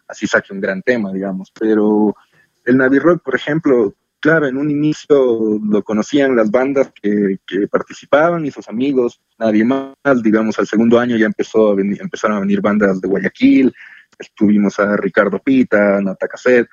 así 0.08 0.28
saque 0.28 0.54
un 0.54 0.60
gran 0.60 0.82
tema, 0.82 1.14
digamos, 1.14 1.52
pero 1.58 2.16
el 2.66 2.78
Navi 2.78 3.00
Rock, 3.00 3.24
por 3.24 3.36
ejemplo, 3.36 3.94
claro, 4.26 4.48
en 4.48 4.58
un 4.58 4.72
inicio 4.72 5.60
lo 5.64 5.84
conocían 5.84 6.36
las 6.36 6.50
bandas 6.50 6.92
que, 7.00 7.38
participaban 7.70 8.44
y 8.44 8.50
sus 8.50 8.68
amigos, 8.68 9.22
nadie 9.38 9.64
más, 9.64 9.94
digamos, 10.24 10.58
al 10.58 10.66
segundo 10.66 11.00
año 11.00 11.16
ya 11.16 11.28
empezó 11.28 11.70
a 11.70 11.76
venir, 11.76 12.02
empezaron 12.02 12.38
a 12.38 12.40
venir 12.40 12.60
bandas 12.60 13.00
de 13.00 13.08
Guayaquil, 13.08 13.72
estuvimos 14.18 14.80
a 14.80 14.98
Ricardo 14.98 15.38
Pita, 15.38 16.02
Nata 16.02 16.28
Cassette, 16.28 16.68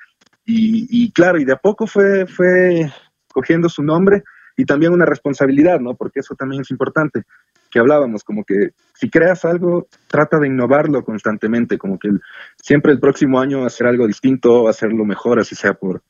y, 0.45 1.11
claro, 1.11 1.37
y 1.37 1.45
de 1.45 1.53
a 1.53 1.57
poco 1.57 1.85
fue, 1.85 2.25
fue 2.25 2.91
cogiendo 3.31 3.69
su 3.69 3.83
nombre 3.83 4.23
y 4.57 4.65
también 4.65 4.91
una 4.91 5.05
responsabilidad, 5.05 5.79
¿no? 5.79 5.93
Porque 5.93 6.21
eso 6.21 6.33
también 6.33 6.63
es 6.63 6.71
importante, 6.71 7.21
que 7.69 7.77
hablábamos, 7.77 8.23
como 8.23 8.43
que 8.45 8.71
si 8.95 9.11
creas 9.11 9.45
algo, 9.45 9.87
trata 10.07 10.39
de 10.39 10.47
innovarlo 10.47 11.05
constantemente, 11.05 11.77
como 11.77 11.99
que 11.99 12.09
siempre 12.57 12.93
el 12.93 12.99
próximo 12.99 13.39
año 13.39 13.63
hacer 13.63 13.85
algo 13.85 14.07
distinto, 14.07 14.67
hacerlo 14.67 15.05
mejor, 15.05 15.39
así 15.39 15.53
sea 15.53 15.75
por 15.75 16.01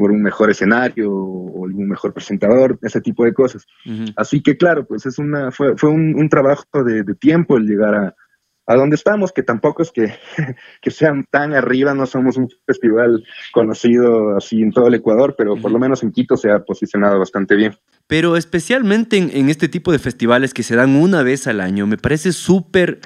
por 0.00 0.10
un 0.10 0.22
mejor 0.22 0.50
escenario 0.50 1.12
o 1.12 1.66
algún 1.66 1.86
mejor 1.86 2.14
presentador, 2.14 2.78
ese 2.80 3.02
tipo 3.02 3.22
de 3.22 3.34
cosas. 3.34 3.66
Uh 3.84 3.90
-huh. 3.90 4.12
Así 4.16 4.42
que 4.42 4.56
claro, 4.56 4.86
pues 4.86 5.04
es 5.04 5.18
una, 5.18 5.50
fue, 5.50 5.76
fue 5.76 5.90
un, 5.90 6.14
un 6.14 6.28
trabajo 6.30 6.64
de, 6.82 7.02
de, 7.02 7.14
tiempo 7.14 7.58
el 7.58 7.66
llegar 7.66 7.94
a, 7.94 8.14
a 8.66 8.74
donde 8.76 8.96
estamos, 8.96 9.30
que 9.30 9.42
tampoco 9.42 9.82
es 9.82 9.90
que, 9.92 10.14
que, 10.80 10.90
sean 10.90 11.26
tan 11.30 11.52
arriba, 11.52 11.92
no 11.92 12.06
somos 12.06 12.38
un 12.38 12.48
festival 12.64 13.22
conocido 13.52 14.38
así 14.38 14.62
en 14.62 14.72
todo 14.72 14.86
el 14.86 14.94
Ecuador, 14.94 15.34
pero 15.36 15.52
uh 15.52 15.56
-huh. 15.56 15.60
por 15.60 15.70
lo 15.70 15.78
menos 15.78 16.02
en 16.02 16.12
Quito 16.12 16.34
se 16.38 16.50
ha 16.50 16.60
posicionado 16.64 17.18
bastante 17.18 17.54
bien. 17.54 17.74
Pero 18.06 18.38
especialmente 18.38 19.18
en, 19.18 19.30
en 19.34 19.50
este 19.50 19.68
tipo 19.68 19.92
de 19.92 19.98
festivales 19.98 20.54
que 20.54 20.62
se 20.62 20.76
dan 20.76 20.96
una 20.96 21.22
vez 21.22 21.46
al 21.46 21.60
año, 21.60 21.86
me 21.86 21.98
parece 21.98 22.32
súper 22.32 23.00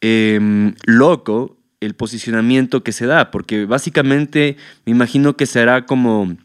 eh, 0.00 0.72
loco 0.86 1.55
el 1.80 1.94
posicionamiento 1.94 2.82
que 2.82 2.92
se 2.92 3.06
da, 3.06 3.30
porque 3.30 3.64
básicamente 3.66 4.56
me 4.84 4.92
imagino 4.92 5.36
que 5.36 5.46
será 5.46 5.86
como, 5.86 6.36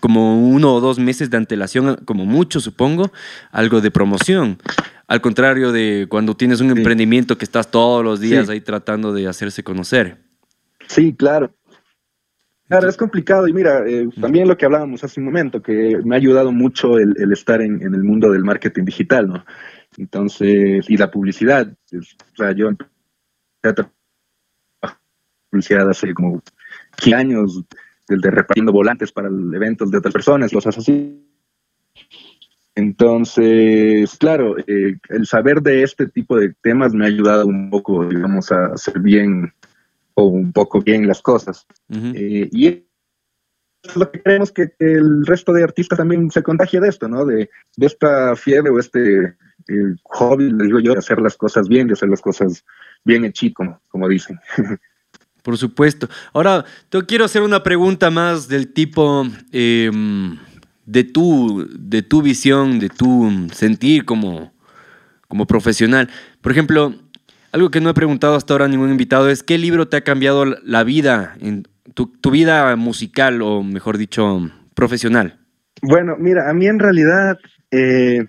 como 0.00 0.48
uno 0.48 0.74
o 0.74 0.80
dos 0.80 0.98
meses 0.98 1.30
de 1.30 1.36
antelación, 1.36 1.96
como 2.04 2.24
mucho 2.24 2.60
supongo, 2.60 3.12
algo 3.50 3.80
de 3.80 3.90
promoción. 3.90 4.58
Al 5.06 5.20
contrario 5.20 5.72
de 5.72 6.06
cuando 6.08 6.36
tienes 6.36 6.60
un 6.60 6.72
sí. 6.72 6.78
emprendimiento 6.78 7.36
que 7.36 7.44
estás 7.44 7.70
todos 7.70 8.02
los 8.02 8.20
días 8.20 8.46
sí. 8.46 8.52
ahí 8.52 8.60
tratando 8.60 9.12
de 9.12 9.28
hacerse 9.28 9.62
conocer. 9.62 10.18
Sí, 10.86 11.14
claro. 11.14 11.54
Claro, 12.68 12.88
es 12.88 12.96
complicado 12.96 13.46
y 13.46 13.52
mira, 13.52 13.86
eh, 13.86 14.08
también 14.18 14.48
lo 14.48 14.56
que 14.56 14.64
hablábamos 14.64 15.04
hace 15.04 15.20
un 15.20 15.26
momento, 15.26 15.60
que 15.60 15.98
me 16.04 16.14
ha 16.14 16.18
ayudado 16.18 16.52
mucho 16.52 16.98
el, 16.98 17.14
el 17.18 17.30
estar 17.32 17.60
en, 17.60 17.82
en, 17.82 17.94
el 17.94 18.02
mundo 18.02 18.32
del 18.32 18.44
marketing 18.44 18.84
digital, 18.84 19.28
¿no? 19.28 19.44
Entonces, 19.98 20.88
y 20.88 20.96
la 20.96 21.10
publicidad. 21.10 21.70
Es, 21.90 22.16
o 22.32 22.36
sea, 22.36 22.52
yo 22.52 22.68
empecé 22.68 22.88
a 23.64 23.74
publicidad 25.52 25.88
hace 25.88 26.14
como 26.14 26.42
15 26.96 27.14
años, 27.14 27.62
del 28.08 28.20
de 28.20 28.30
repartiendo 28.30 28.72
volantes 28.72 29.12
para 29.12 29.28
eventos 29.28 29.90
de 29.90 29.98
otras 29.98 30.12
personas, 30.12 30.50
cosas 30.50 30.78
así. 30.78 31.22
Entonces, 32.74 34.16
claro, 34.16 34.56
eh, 34.66 34.96
el 35.10 35.26
saber 35.26 35.60
de 35.60 35.82
este 35.82 36.08
tipo 36.08 36.38
de 36.38 36.54
temas 36.62 36.94
me 36.94 37.04
ha 37.04 37.08
ayudado 37.08 37.46
un 37.46 37.68
poco, 37.68 38.06
digamos, 38.06 38.50
a 38.50 38.72
hacer 38.72 38.98
bien 38.98 39.52
o 40.14 40.24
un 40.24 40.52
poco 40.52 40.80
bien 40.80 41.06
las 41.06 41.20
cosas. 41.20 41.66
Uh 41.90 41.96
-huh. 41.96 42.14
eh, 42.16 42.48
y 42.50 42.66
es 43.82 43.96
lo 43.96 44.10
que 44.10 44.22
creemos 44.22 44.52
que, 44.52 44.72
el 44.78 45.26
resto 45.26 45.52
de 45.52 45.64
artistas 45.64 45.98
también 45.98 46.30
se 46.30 46.42
contagia 46.42 46.80
de 46.80 46.88
esto, 46.88 47.08
¿no? 47.08 47.26
De, 47.26 47.50
de 47.76 47.86
esta 47.86 48.34
fiebre 48.36 48.70
o 48.70 48.78
este 48.78 49.36
eh, 49.68 49.94
hobby, 50.04 50.50
les 50.50 50.68
digo 50.68 50.80
yo, 50.80 50.92
de 50.92 50.98
hacer 50.98 51.20
las 51.20 51.36
cosas 51.36 51.68
bien, 51.68 51.88
de 51.88 51.92
hacer 51.92 52.08
las 52.08 52.22
cosas 52.22 52.64
bien 53.04 53.24
hechito, 53.24 53.56
como, 53.56 53.80
como 53.88 54.08
dicen. 54.08 54.38
Por 55.42 55.58
supuesto. 55.58 56.08
Ahora, 56.32 56.64
te 56.88 57.04
quiero 57.04 57.24
hacer 57.24 57.42
una 57.42 57.62
pregunta 57.62 58.10
más 58.10 58.48
del 58.48 58.72
tipo 58.72 59.26
eh, 59.50 59.90
de, 60.86 61.04
tu, 61.04 61.68
de 61.76 62.02
tu 62.02 62.22
visión, 62.22 62.78
de 62.78 62.88
tu 62.88 63.48
sentir 63.52 64.04
como, 64.04 64.52
como 65.28 65.46
profesional. 65.46 66.08
Por 66.40 66.52
ejemplo, 66.52 66.94
algo 67.50 67.70
que 67.70 67.80
no 67.80 67.90
he 67.90 67.94
preguntado 67.94 68.36
hasta 68.36 68.54
ahora 68.54 68.66
a 68.66 68.68
ningún 68.68 68.90
invitado 68.90 69.28
es 69.28 69.42
¿qué 69.42 69.58
libro 69.58 69.88
te 69.88 69.96
ha 69.96 70.00
cambiado 70.02 70.44
la 70.44 70.84
vida, 70.84 71.34
en 71.40 71.66
tu, 71.94 72.06
tu 72.06 72.30
vida 72.30 72.74
musical 72.76 73.42
o 73.42 73.62
mejor 73.62 73.98
dicho, 73.98 74.50
profesional? 74.74 75.38
Bueno, 75.82 76.16
mira, 76.18 76.48
a 76.48 76.54
mí 76.54 76.66
en 76.66 76.78
realidad 76.78 77.38
eh, 77.72 78.26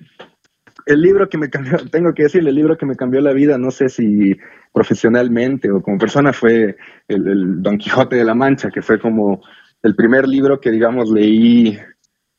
el 0.86 1.02
libro 1.02 1.30
que 1.30 1.38
me 1.38 1.50
cambió, 1.50 1.78
tengo 1.92 2.14
que 2.14 2.24
decirle, 2.24 2.50
el 2.50 2.56
libro 2.56 2.78
que 2.78 2.86
me 2.86 2.96
cambió 2.96 3.22
la 3.22 3.34
vida, 3.34 3.58
no 3.58 3.72
sé 3.72 3.90
si 3.90 4.36
profesionalmente 4.74 5.72
o 5.72 5.82
como 5.82 5.98
persona, 5.98 6.34
fue 6.34 6.76
el, 7.08 7.28
el, 7.28 7.62
Don 7.62 7.78
Quijote 7.78 8.16
de 8.16 8.26
la 8.26 8.36
Mancha, 8.36 8.72
que 8.72 8.82
fue 8.82 9.00
como 9.00 9.42
el 9.82 9.96
primer 9.96 10.28
libro 10.28 10.60
que, 10.60 10.72
digamos, 10.72 11.12
leí, 11.12 11.78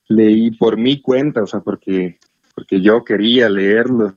leí 0.08 0.50
por 0.52 0.76
mi 0.76 1.00
cuenta, 1.00 1.42
o 1.42 1.46
sea, 1.46 1.60
porque, 1.60 2.18
porque 2.54 2.80
yo 2.80 3.04
quería 3.04 3.48
leerlo 3.48 4.14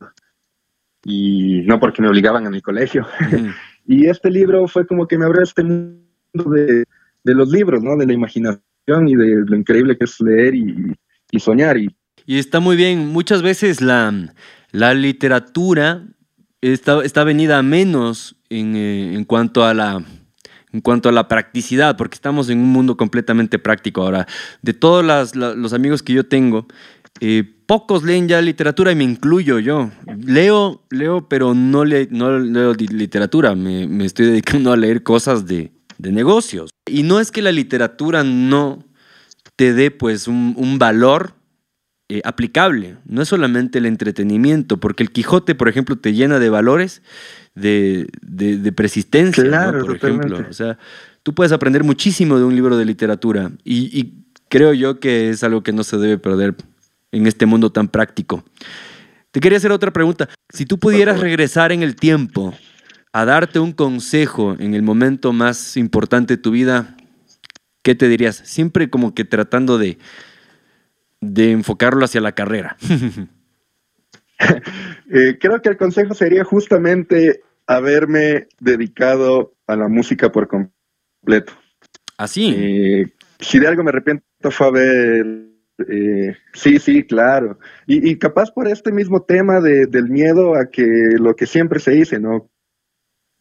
y 1.04 1.62
no 1.66 1.80
porque 1.80 2.02
me 2.02 2.10
obligaban 2.10 2.46
en 2.48 2.56
el 2.56 2.62
colegio. 2.62 3.06
Mm. 3.32 3.50
y 3.86 4.08
este 4.08 4.30
libro 4.30 4.68
fue 4.68 4.86
como 4.88 5.08
que 5.08 5.18
me 5.18 5.26
abrió 5.26 5.44
este 5.44 5.64
mundo 5.64 6.04
de, 6.34 6.86
de, 7.24 7.34
los 7.34 7.50
libros, 7.50 7.84
¿no? 7.84 7.96
De 7.96 8.06
la 8.06 8.14
imaginación 8.14 9.08
y 9.08 9.16
de 9.16 9.44
lo 9.46 9.56
increíble 9.56 9.98
que 9.98 10.06
es 10.06 10.20
leer 10.20 10.56
y, 10.56 10.94
y 11.32 11.40
soñar. 11.40 11.78
Y, 11.78 11.96
y 12.28 12.38
está 12.38 12.60
muy 12.60 12.76
bien. 12.76 13.08
Muchas 13.08 13.42
veces 13.42 13.82
la, 13.82 14.14
la 14.72 14.94
literatura 14.94 16.04
está, 16.62 17.04
está 17.04 17.24
venida 17.24 17.58
a 17.58 17.64
menos 17.64 18.36
en, 18.50 18.76
eh, 18.76 19.16
en, 19.16 19.24
cuanto 19.24 19.64
a 19.64 19.74
la, 19.74 20.04
en 20.74 20.82
cuanto 20.82 21.08
a 21.08 21.14
la 21.14 21.30
practicidad, 21.30 21.96
porque 21.96 22.16
estamos 22.16 22.50
en 22.50 22.60
un 22.60 22.70
mundo 22.70 22.98
completamente 22.98 23.60
práctico 23.60 24.02
ahora. 24.02 24.28
De 24.62 24.74
todos 24.74 25.06
los 25.32 25.74
amigos 25.74 26.04
que 26.04 26.14
yo 26.14 26.26
tengo, 26.26 26.68
eh, 27.22 27.46
pocos 27.66 28.04
leen 28.04 28.28
ya 28.28 28.42
literatura 28.42 28.92
y 28.92 28.96
me 28.96 29.06
incluyo 29.06 29.60
yo. 29.60 29.90
Leo, 30.18 30.84
leo, 30.90 31.30
pero 31.30 31.54
no, 31.54 31.86
no 31.86 32.40
leo 32.40 32.74
literatura, 32.74 33.56
me, 33.56 33.88
me, 33.88 34.06
estoy 34.06 34.26
dedicando 34.26 34.74
a 34.74 34.78
leer 34.78 35.02
cosas 35.02 35.46
de, 35.46 35.72
de, 35.98 36.12
negocios. 36.12 36.72
Y 36.86 37.04
no 37.04 37.22
es 37.22 37.32
que 37.32 37.42
la 37.42 37.54
literatura 37.54 38.26
no 38.26 38.84
te 39.56 39.74
dé 39.74 39.92
pues 39.92 40.28
un, 40.28 40.54
un 40.58 40.78
valor 40.78 41.37
eh, 42.10 42.22
aplicable, 42.24 42.96
no 43.06 43.22
es 43.22 43.28
solamente 43.28 43.80
el 43.80 43.86
entretenimiento, 43.86 44.78
porque 44.78 45.04
el 45.04 45.12
Quijote, 45.12 45.56
por 45.56 45.68
ejemplo, 45.68 45.98
te 45.98 46.14
llena 46.14 46.40
de 46.40 46.50
valores 46.50 47.02
de, 47.54 48.08
de, 48.22 48.58
de 48.58 48.72
persistencia, 48.72 49.44
claro, 49.44 49.80
¿no? 49.80 49.86
por 49.86 49.96
totalmente. 49.96 50.28
ejemplo. 50.28 50.50
O 50.50 50.54
sea, 50.54 50.78
tú 51.24 51.36
puedes 51.36 51.52
aprender 51.52 51.84
muchísimo 51.84 52.38
de 52.38 52.46
un 52.46 52.56
libro 52.56 52.78
de 52.78 52.86
literatura 52.86 53.52
y, 53.66 54.00
y, 54.00 54.24
creo 54.48 54.74
yo 54.74 55.02
que 55.02 55.32
es 55.32 55.44
algo 55.44 55.62
que 55.62 55.74
no 55.74 55.84
se 55.84 55.98
debe 55.98 56.18
perder 56.18 56.56
en 57.12 57.28
este 57.28 57.46
mundo 57.46 57.74
tan 57.74 57.90
práctico. 57.90 58.46
Te 59.32 59.42
quería 59.42 59.58
hacer 59.58 59.74
otra 59.74 59.92
pregunta. 59.92 60.30
Si 60.48 60.66
tú 60.66 60.80
pudieras 60.80 61.20
regresar 61.20 61.74
en 61.74 61.84
el 61.84 61.98
tiempo 61.98 62.54
a 63.12 63.26
darte 63.26 63.60
un 63.60 63.74
consejo 63.74 64.56
en 64.60 64.74
el 64.74 64.84
momento 64.84 65.34
más 65.34 65.76
importante 65.76 66.38
de 66.38 66.42
tu 66.42 66.52
vida, 66.52 66.96
¿qué 67.84 67.96
te 67.96 68.08
dirías? 68.08 68.42
Siempre 68.46 68.90
como 68.90 69.14
que 69.14 69.26
tratando 69.26 69.78
de 69.78 69.98
de 71.22 71.52
enfocarlo 71.52 72.06
hacia 72.06 72.22
la 72.22 72.34
carrera? 72.34 72.78
eh, 75.12 75.38
creo 75.40 75.62
que 75.62 75.70
el 75.70 75.78
consejo 75.78 76.14
sería 76.14 76.44
justamente 76.44 77.42
haberme 77.66 78.48
dedicado 78.60 79.56
a 79.68 79.76
la 79.76 79.88
música 79.88 80.32
por 80.32 80.48
completo. 80.48 81.54
¿Así? 82.18 82.50
¿Ah, 82.50 82.56
eh, 82.58 83.06
si 83.40 83.60
de 83.60 83.68
algo 83.68 83.84
me 83.84 83.90
arrepiento 83.90 84.24
fue 84.50 84.68
haber 84.68 85.48
eh, 85.88 86.36
sí, 86.54 86.80
sí, 86.80 87.04
claro. 87.04 87.60
Y, 87.86 88.18
capaz 88.18 88.52
por 88.52 88.68
este 88.68 88.92
mismo 88.92 89.22
tema 89.22 89.62
del 89.62 90.10
miedo 90.10 90.56
a 90.56 90.70
que 90.70 90.86
lo 91.20 91.36
que 91.36 91.46
siempre 91.46 91.80
se 91.80 91.92
dice, 91.92 92.20
¿no? 92.20 92.50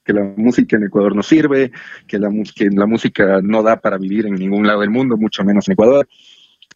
Que 0.04 0.12
la 0.12 0.22
música 0.36 0.76
en 0.76 0.84
Ecuador 0.84 1.16
no 1.16 1.22
sirve, 1.22 1.72
que 2.06 2.18
la, 2.18 2.28
que 2.54 2.68
la 2.70 2.86
música 2.86 3.40
no 3.42 3.62
da 3.62 3.80
para 3.80 3.98
vivir 3.98 4.26
en 4.26 4.34
ningún 4.34 4.66
lado 4.66 4.80
del 4.80 4.90
mundo, 4.90 5.16
mucho 5.16 5.44
menos 5.44 5.66
en 5.68 5.72
Ecuador. 5.72 6.06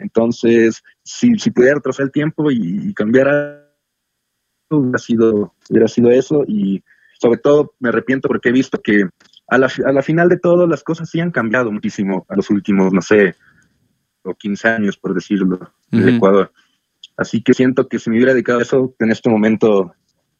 Entonces, 0.00 0.82
si, 1.02 1.38
si 1.38 1.50
pudiera 1.50 1.76
retroceder 1.76 2.06
el 2.06 2.12
tiempo 2.12 2.50
y, 2.50 2.92
cambiar 2.94 3.68
hubiera 4.70 4.98
sido, 4.98 5.54
hubiera 5.68 5.88
sido 5.88 6.10
eso. 6.10 6.44
Y 6.46 6.82
sobre 7.20 7.38
todo 7.38 7.74
me 7.78 7.90
arrepiento 7.90 8.28
porque 8.28 8.48
he 8.48 8.52
visto 8.52 8.80
que 8.82 9.08
a 9.48 9.58
la, 9.58 9.70
a 9.84 9.92
la 9.92 10.02
final 10.02 10.28
de 10.28 10.38
todo 10.38 10.66
las 10.66 10.82
cosas 10.82 11.10
sí 11.10 11.20
han 11.20 11.30
cambiado 11.30 11.70
muchísimo 11.70 12.24
a 12.28 12.36
los 12.36 12.50
últimos, 12.50 12.92
no 12.92 13.02
sé, 13.02 13.34
o 14.22 14.34
15 14.34 14.68
años, 14.68 14.96
por 14.96 15.14
decirlo, 15.14 15.72
en 15.90 16.08
Ecuador. 16.08 16.52
Así 17.16 17.42
que 17.42 17.54
siento 17.54 17.88
que 17.88 17.98
si 17.98 18.10
me 18.10 18.16
hubiera 18.16 18.32
dedicado 18.32 18.60
a 18.60 18.62
eso, 18.62 18.94
en 18.98 19.10
este 19.10 19.28
momento 19.28 19.94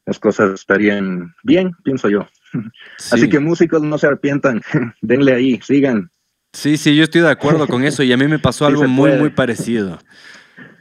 las 0.05 0.19
cosas 0.19 0.53
estarían 0.53 1.35
bien, 1.43 1.71
pienso 1.83 2.09
yo. 2.09 2.27
Así 3.11 3.29
que 3.29 3.39
músicos 3.39 3.81
no 3.81 3.97
se 3.97 4.07
arrepientan, 4.07 4.61
denle 5.01 5.33
ahí, 5.33 5.59
sigan. 5.61 6.11
Sí, 6.53 6.77
sí, 6.77 6.95
yo 6.95 7.03
estoy 7.03 7.21
de 7.21 7.29
acuerdo 7.29 7.67
con 7.67 7.83
eso 7.83 8.03
y 8.03 8.11
a 8.11 8.17
mí 8.17 8.27
me 8.27 8.39
pasó 8.39 8.65
algo 8.67 8.87
muy, 8.87 9.11
muy 9.13 9.29
parecido. 9.29 9.99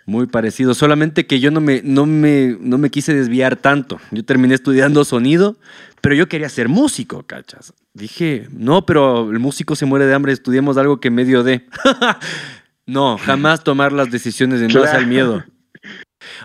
Muy 0.06 0.26
parecido, 0.26 0.74
solamente 0.74 1.26
que 1.26 1.38
yo 1.38 1.52
no 1.52 1.60
me, 1.60 1.82
no, 1.84 2.04
me, 2.04 2.56
no 2.58 2.78
me 2.78 2.90
quise 2.90 3.14
desviar 3.14 3.54
tanto. 3.54 4.00
Yo 4.10 4.24
terminé 4.24 4.54
estudiando 4.54 5.04
sonido, 5.04 5.56
pero 6.00 6.16
yo 6.16 6.28
quería 6.28 6.48
ser 6.48 6.68
músico, 6.68 7.22
¿cachas? 7.24 7.74
Dije, 7.94 8.48
no, 8.50 8.86
pero 8.86 9.30
el 9.30 9.38
músico 9.38 9.76
se 9.76 9.86
muere 9.86 10.06
de 10.06 10.14
hambre, 10.14 10.32
estudiemos 10.32 10.76
algo 10.78 11.00
que 11.00 11.10
medio 11.10 11.42
de. 11.42 11.66
No, 12.86 13.18
jamás 13.18 13.62
tomar 13.62 13.92
las 13.92 14.10
decisiones 14.10 14.58
de 14.58 14.66
no 14.66 14.82
hacer 14.82 15.06
miedo. 15.06 15.44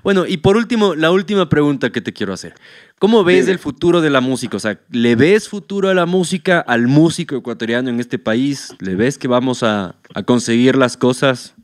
Bueno, 0.04 0.26
y 0.26 0.38
por 0.38 0.58
último, 0.58 0.96
la 0.96 1.12
última 1.12 1.50
pregunta 1.50 1.92
que 1.92 2.02
te 2.02 2.14
quiero 2.14 2.34
hacer. 2.34 2.54
¿Cómo 3.00 3.24
ves 3.24 3.48
el 3.48 3.60
futuro 3.60 4.02
de 4.02 4.10
la 4.10 4.22
música? 4.22 4.58
O 4.58 4.60
sea, 4.60 4.80
¿le 4.90 5.16
ves 5.16 5.50
futuro 5.50 5.90
a 5.90 5.94
la 5.94 6.06
música, 6.06 6.60
al 6.60 6.88
músico 6.88 7.36
ecuatoriano 7.36 7.90
en 7.90 8.00
este 8.00 8.18
país? 8.18 8.74
¿Le 8.80 8.96
ves 8.96 9.18
que 9.18 9.28
vamos 9.28 9.64
a, 9.64 9.96
conseguir 10.26 10.76
las 10.76 10.96
cosas? 10.96 11.56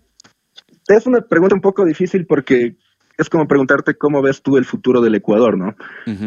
Es 0.87 1.05
una 1.05 1.21
pregunta 1.21 1.55
un 1.55 1.61
poco 1.61 1.85
difícil 1.85 2.25
porque 2.25 2.75
es 3.17 3.29
como 3.29 3.47
preguntarte 3.47 3.95
cómo 3.95 4.21
ves 4.21 4.41
tú 4.41 4.57
el 4.57 4.65
futuro 4.65 4.99
del 4.99 5.15
Ecuador, 5.15 5.57
¿no? 5.57 5.75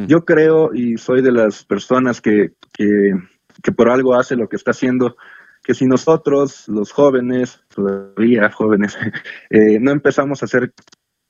Yo 0.07 0.25
creo 0.25 0.73
y 0.73 0.97
soy 0.97 1.21
de 1.21 1.33
las 1.33 1.65
personas 1.65 2.21
que, 2.21 2.53
que, 2.73 3.13
que 3.63 3.73
por 3.73 3.91
algo 3.91 4.15
hace 4.15 4.37
lo 4.37 4.49
que 4.49 4.57
está 4.57 4.71
haciendo 4.71 5.17
que 5.65 5.75
si 5.75 5.87
nosotros, 5.87 6.69
los 6.69 6.93
jóvenes, 6.93 7.61
todavía 7.75 8.51
jóvenes, 8.51 8.97
eh, 9.51 9.79
no 9.81 9.91
empezamos 9.91 10.43
a 10.43 10.45
hacer 10.45 10.73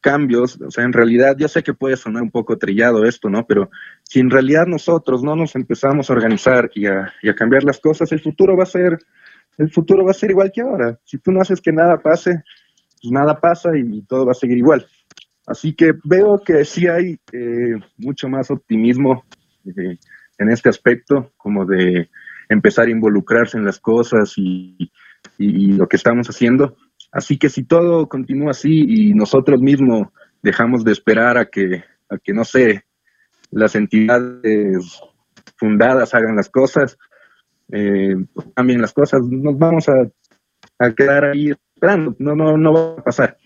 cambios, 0.04 0.60
o 0.60 0.70
sea, 0.70 0.84
en 0.84 0.92
realidad, 0.92 1.34
ya 1.38 1.48
sé 1.48 1.62
que 1.62 1.72
puede 1.72 1.96
sonar 1.96 2.22
un 2.22 2.30
poco 2.30 2.58
trillado 2.58 3.06
esto, 3.06 3.30
¿no? 3.30 3.46
Pero 3.46 3.70
si 4.02 4.20
en 4.20 4.28
realidad 4.28 4.66
nosotros 4.66 5.22
no 5.22 5.34
nos 5.34 5.56
empezamos 5.56 6.10
a 6.10 6.12
organizar 6.12 6.70
y 6.74 6.84
a, 6.84 7.10
cambiar 7.34 7.64
las 7.64 7.80
cosas, 7.80 8.12
el 8.12 8.20
futuro 8.20 8.54
va 8.54 8.64
a 8.64 8.66
ser, 8.66 8.98
el 9.56 9.70
futuro 9.70 10.04
va 10.04 10.10
a 10.10 10.14
ser 10.14 10.30
igual 10.30 10.52
que 10.52 10.60
ahora. 10.60 10.98
Si 11.04 11.16
tú 11.16 11.32
no 11.32 11.40
haces 11.40 11.58
que 11.62 11.72
nada 11.72 11.96
pase, 12.02 12.42
pues 13.00 13.12
nada 13.12 13.40
pasa 13.40 13.70
y, 13.78 14.02
todo 14.02 14.26
va 14.26 14.32
a 14.32 14.34
seguir 14.34 14.58
igual. 14.58 14.86
Así 15.46 15.72
que 15.72 15.94
veo 16.04 16.38
que 16.44 16.66
sí 16.66 16.86
hay 16.86 17.18
eh, 17.32 17.80
mucho 17.96 18.28
más 18.28 18.50
optimismo 18.50 19.24
eh, 19.64 19.96
en 20.36 20.50
este 20.50 20.68
aspecto, 20.68 21.32
como 21.38 21.64
de 21.64 22.10
empezar 22.50 22.88
a 22.88 22.90
involucrarse 22.90 23.56
en 23.56 23.64
las 23.64 23.80
cosas 23.80 24.34
y, 24.36 24.90
lo 25.38 25.88
que 25.88 25.96
estamos 25.96 26.28
haciendo. 26.28 26.76
Así 27.12 27.38
que 27.38 27.48
si 27.48 27.64
todo 27.64 28.08
continúa 28.08 28.50
así 28.50 28.84
y 28.88 29.14
nosotros 29.14 29.60
mismos 29.60 30.08
dejamos 30.42 30.84
de 30.84 30.92
esperar 30.92 31.38
a 31.38 31.46
que, 31.46 31.84
a 32.08 32.18
que 32.18 32.32
no 32.32 32.44
sé, 32.44 32.84
las 33.50 33.76
entidades 33.76 35.00
fundadas 35.56 36.12
hagan 36.14 36.34
las 36.36 36.50
cosas, 36.50 36.98
eh, 37.72 38.16
cambien 38.56 38.80
las 38.80 38.92
cosas, 38.92 39.22
nos 39.22 39.56
vamos 39.56 39.88
a, 39.88 40.10
quedar 40.96 41.24
ahí 41.26 41.50
esperando, 41.50 42.16
no, 42.18 42.34
no, 42.34 42.56
no 42.58 42.72
va 42.72 42.94
a 42.98 43.04
pasar. 43.04 43.38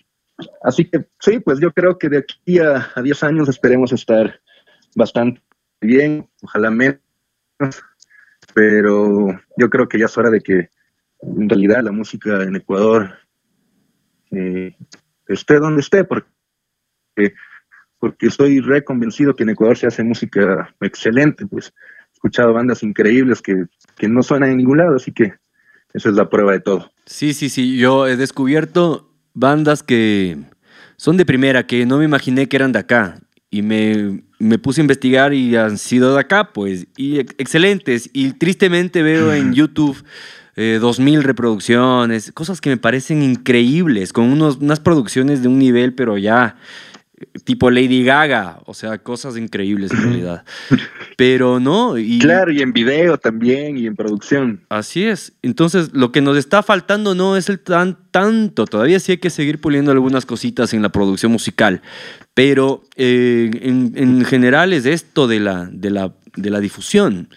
Así 0.63 0.85
que 0.85 1.05
sí, 1.19 1.39
pues 1.39 1.59
yo 1.59 1.71
creo 1.71 1.97
que 1.97 2.09
de 2.09 2.17
aquí 2.17 2.59
a, 2.59 2.89
a 2.95 3.01
10 3.01 3.23
años 3.23 3.49
esperemos 3.49 3.91
estar 3.91 4.41
bastante 4.95 5.41
bien, 5.79 6.27
ojalá 6.41 6.71
menos, 6.71 6.99
pero 8.53 9.27
yo 9.57 9.69
creo 9.69 9.87
que 9.87 9.99
ya 9.99 10.05
es 10.05 10.17
hora 10.17 10.29
de 10.29 10.41
que 10.41 10.69
en 11.21 11.49
realidad 11.49 11.83
la 11.83 11.91
música 11.91 12.43
en 12.43 12.55
Ecuador 12.55 13.11
eh, 14.31 14.75
esté 15.27 15.59
donde 15.59 15.81
esté, 15.81 16.03
porque, 16.03 16.27
porque 17.99 18.27
estoy 18.27 18.59
reconvencido 18.59 19.35
que 19.35 19.43
en 19.43 19.49
Ecuador 19.49 19.77
se 19.77 19.87
hace 19.87 20.03
música 20.03 20.73
excelente, 20.81 21.45
pues 21.45 21.67
he 21.67 22.13
escuchado 22.13 22.53
bandas 22.53 22.83
increíbles 22.83 23.41
que, 23.41 23.65
que 23.97 24.07
no 24.07 24.23
suenan 24.23 24.51
en 24.51 24.57
ningún 24.57 24.77
lado, 24.77 24.95
así 24.95 25.11
que 25.11 25.33
esa 25.93 26.09
es 26.09 26.15
la 26.15 26.29
prueba 26.29 26.51
de 26.51 26.59
todo. 26.59 26.91
Sí, 27.05 27.33
sí, 27.33 27.49
sí, 27.49 27.77
yo 27.77 28.07
he 28.07 28.15
descubierto 28.15 29.11
bandas 29.33 29.83
que 29.83 30.37
son 30.97 31.17
de 31.17 31.25
primera, 31.25 31.65
que 31.65 31.85
no 31.85 31.97
me 31.97 32.05
imaginé 32.05 32.47
que 32.47 32.57
eran 32.57 32.71
de 32.71 32.79
acá, 32.79 33.19
y 33.51 33.61
me, 33.61 34.23
me, 34.37 34.59
puse 34.59 34.81
a 34.81 34.83
investigar 34.83 35.33
y 35.33 35.55
han 35.55 35.77
sido 35.77 36.13
de 36.13 36.19
acá, 36.19 36.53
pues, 36.53 36.87
y 36.97 37.19
excelentes. 37.19 38.09
Y 38.13 38.33
tristemente 38.33 39.01
veo 39.01 39.33
en 39.33 39.53
YouTube 39.55 40.03
eh, 40.61 40.77
2000 40.77 41.23
reproducciones, 41.23 42.33
cosas 42.33 42.59
que 42.59 42.69
me 42.69 42.75
parecen 42.75 43.23
increíbles, 43.23 44.11
con 44.11 44.25
unos, 44.25 44.57
unas 44.57 44.81
producciones 44.81 45.41
de 45.41 45.47
un 45.47 45.57
nivel, 45.57 45.93
pero 45.93 46.17
ya 46.17 46.57
tipo 47.45 47.71
Lady 47.71 48.03
Gaga, 48.03 48.59
o 48.65 48.73
sea, 48.73 48.97
cosas 48.97 49.37
increíbles 49.37 49.91
en 49.91 50.03
realidad. 50.03 50.43
Pero 51.15 51.61
no. 51.61 51.97
Y, 51.97 52.19
claro, 52.19 52.51
y 52.51 52.61
en 52.61 52.73
video 52.73 53.17
también 53.17 53.77
y 53.77 53.87
en 53.87 53.95
producción. 53.95 54.61
Así 54.67 55.05
es. 55.05 55.31
Entonces, 55.43 55.91
lo 55.93 56.11
que 56.11 56.19
nos 56.19 56.37
está 56.37 56.61
faltando 56.61 57.15
no 57.15 57.37
es 57.37 57.47
el 57.47 57.59
tan 57.59 57.97
tanto. 58.11 58.65
Todavía 58.65 58.99
sí 58.99 59.13
hay 59.13 59.17
que 59.19 59.29
seguir 59.29 59.61
puliendo 59.61 59.91
algunas 59.91 60.25
cositas 60.25 60.73
en 60.73 60.81
la 60.81 60.89
producción 60.89 61.31
musical. 61.31 61.81
Pero 62.33 62.83
eh, 62.97 63.49
en, 63.61 64.25
general 64.25 64.73
es 64.73 64.85
esto 64.85 65.27
de 65.27 65.39
la, 65.39 65.69
de 65.71 65.89
la, 65.89 66.13
de 66.35 66.49
la 66.49 66.59
difusión 66.59 67.29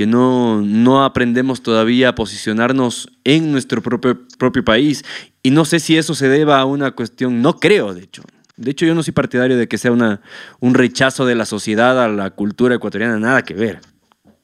que 0.00 0.06
no, 0.06 0.62
no 0.62 1.04
aprendemos 1.04 1.60
todavía 1.60 2.08
a 2.08 2.14
posicionarnos 2.14 3.10
en 3.22 3.52
nuestro 3.52 3.82
propio, 3.82 4.26
propio 4.38 4.64
país. 4.64 5.04
Y 5.42 5.50
no 5.50 5.66
sé 5.66 5.78
si 5.78 5.98
eso 5.98 6.14
se 6.14 6.26
deba 6.30 6.58
a 6.58 6.64
una 6.64 6.92
cuestión, 6.92 7.42
no 7.42 7.58
creo, 7.58 7.92
de 7.92 8.04
hecho, 8.04 8.22
de 8.56 8.70
hecho, 8.70 8.86
yo 8.86 8.94
no 8.94 9.02
soy 9.02 9.12
partidario 9.12 9.58
de 9.58 9.68
que 9.68 9.76
sea 9.76 9.92
una, 9.92 10.22
un 10.58 10.72
rechazo 10.72 11.26
de 11.26 11.34
la 11.34 11.44
sociedad 11.44 12.02
a 12.02 12.08
la 12.08 12.30
cultura 12.30 12.76
ecuatoriana, 12.76 13.18
nada 13.18 13.42
que 13.42 13.52
ver. 13.52 13.82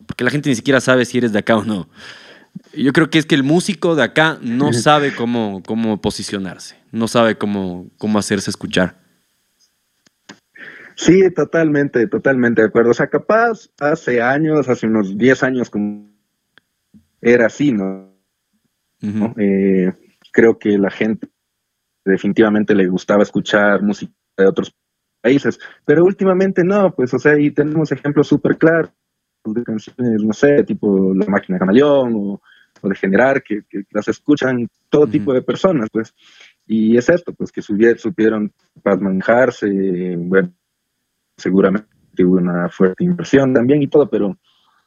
Porque 0.05 0.25
la 0.25 0.31
gente 0.31 0.51
ni 0.51 0.57
siquiera 0.57 0.79
sabe 0.83 1.07
si 1.07 1.17
eres 1.17 1.33
de 1.33 1.39
acá 1.39 1.57
o 1.57 1.65
no. 1.65 1.89
Yo 2.75 2.93
creo 2.93 3.09
que 3.09 3.19
es 3.19 3.25
que 3.25 3.35
el 3.35 3.43
músico 3.43 3.95
de 3.95 4.03
acá 4.03 4.39
no 4.43 4.75
sabe 4.75 5.15
cómo, 5.15 5.63
cómo 5.65 6.03
posicionarse, 6.03 6.77
no 6.93 7.09
sabe 7.09 7.39
cómo, 7.39 7.87
cómo 7.97 8.19
hacerse 8.19 8.51
escuchar. 8.51 8.99
Sí, 10.97 11.31
totalmente, 11.31 12.07
totalmente 12.09 12.63
de 12.63 12.69
acuerdo. 12.69 12.91
O 12.91 12.95
sea, 12.95 13.09
capaz 13.09 13.69
hace 13.79 14.23
años, 14.23 14.67
hace 14.69 14.87
unos 14.87 15.17
10 15.17 15.43
años, 15.43 15.69
como 15.69 16.11
era 17.21 17.47
así, 17.47 17.71
¿no? 17.71 18.17
Eh, 19.37 19.93
creo 20.33 20.59
que 20.59 20.79
la 20.79 20.91
gente 20.91 21.29
definitivamente 22.03 22.75
le 22.75 22.89
gustaba 22.89 23.23
escuchar 23.23 23.83
música 23.83 24.13
de 24.39 24.47
otros 24.47 24.75
países, 25.21 25.59
pero 25.85 26.05
últimamente 26.05 26.65
no, 26.65 26.95
pues, 26.95 27.13
o 27.13 27.19
sea, 27.19 27.33
ahí 27.33 27.51
tenemos 27.51 27.93
ejemplos 27.93 28.29
súper 28.29 28.57
claros 28.57 28.91
de 29.45 29.63
canciones, 29.65 30.23
no 30.23 30.33
sé, 30.33 30.65
tipo 30.65 31.13
La 31.15 31.27
Máquina 31.27 31.59
Camaleón 31.59 32.13
o, 32.15 32.41
de 32.83 32.95
Generar, 32.95 33.43
que, 33.43 33.63
las 33.91 34.09
escuchan 34.09 34.69
todo 34.89 35.07
tipo 35.07 35.33
de 35.35 35.43
personas, 35.43 35.89
pues, 35.93 36.15
y 36.67 36.97
es 36.97 37.09
esto, 37.09 37.35
pues, 37.35 37.53
que 37.53 37.61
supieron 37.61 38.53
manejarse, 38.85 40.15
bueno, 40.17 40.53
seguramente 41.37 41.87
hubo 42.25 42.37
una 42.37 42.69
fuerte 42.69 43.05
inversión 43.05 43.53
también 43.53 43.83
y 43.83 43.89
todo, 43.89 44.09
pero 44.09 44.37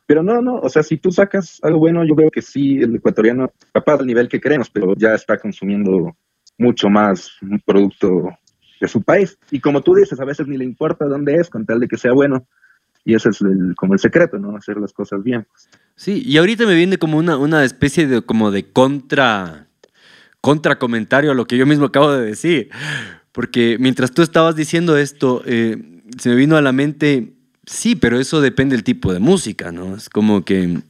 pero 0.10 0.24
no, 0.24 0.42
no, 0.42 0.56
o 0.56 0.70
sea, 0.70 0.82
si 0.82 0.98
tú 0.98 1.12
sacas 1.12 1.60
algo 1.62 1.78
bueno, 1.78 2.04
yo 2.04 2.16
creo 2.16 2.32
que 2.32 2.42
sí, 2.42 2.80
el 2.82 2.96
ecuatoriano, 2.96 3.54
capaz 3.72 3.98
del 3.98 4.08
nivel 4.08 4.28
que 4.28 4.42
queremos, 4.42 4.68
pero 4.68 4.96
ya 4.96 5.14
está 5.14 5.38
consumiendo 5.38 6.18
mucho 6.58 6.90
más 6.90 7.30
un 7.44 7.60
producto 7.60 8.30
de 8.82 8.88
su 8.88 9.04
país. 9.04 9.38
Y 9.52 9.60
como 9.60 9.82
tú 9.82 9.94
dices, 9.94 10.20
a 10.20 10.26
veces 10.26 10.48
ni 10.48 10.58
le 10.58 10.66
importa 10.66 11.06
dónde 11.06 11.36
es, 11.36 11.48
con 11.48 11.64
tal 11.64 11.80
de 11.80 11.88
que 11.88 11.96
sea 11.96 12.12
bueno. 12.12 12.48
Y 13.06 13.14
ese 13.14 13.30
es 13.30 13.40
como 13.76 13.94
el 13.94 14.00
secreto, 14.00 14.40
¿no? 14.40 14.58
Hacer 14.58 14.78
las 14.78 14.94
cosas 14.94 15.22
bien. 15.22 15.46
Sí, 15.96 16.24
y 16.26 16.38
ahorita 16.38 16.66
me 16.66 16.74
viene 16.74 16.98
como 16.98 17.20
una, 17.20 17.38
una 17.38 17.64
especie 17.64 18.08
de 18.08 18.24
como 18.24 18.50
de 18.50 18.72
contra, 18.72 19.68
contra 20.42 20.80
comentario 20.80 21.30
a 21.30 21.36
lo 21.36 21.46
que 21.46 21.56
yo 21.56 21.68
mismo 21.68 21.86
acabo 21.86 22.12
de 22.12 22.26
decir. 22.26 22.70
Porque 23.32 23.78
mientras 23.80 24.12
tú 24.12 24.24
estabas 24.24 24.56
diciendo 24.56 24.98
esto, 24.98 25.44
eh, 25.46 25.78
se 26.18 26.30
me 26.30 26.36
vino 26.36 26.58
a 26.58 26.62
la 26.62 26.72
mente, 26.72 27.34
sí, 27.66 27.96
pero 27.96 28.20
eso 28.20 28.42
depende 28.42 28.76
del 28.76 28.84
tipo 28.84 29.14
de 29.14 29.20
música, 29.20 29.72
¿no? 29.72 29.96
Es 29.96 30.10
como 30.10 30.44
que 30.44 30.82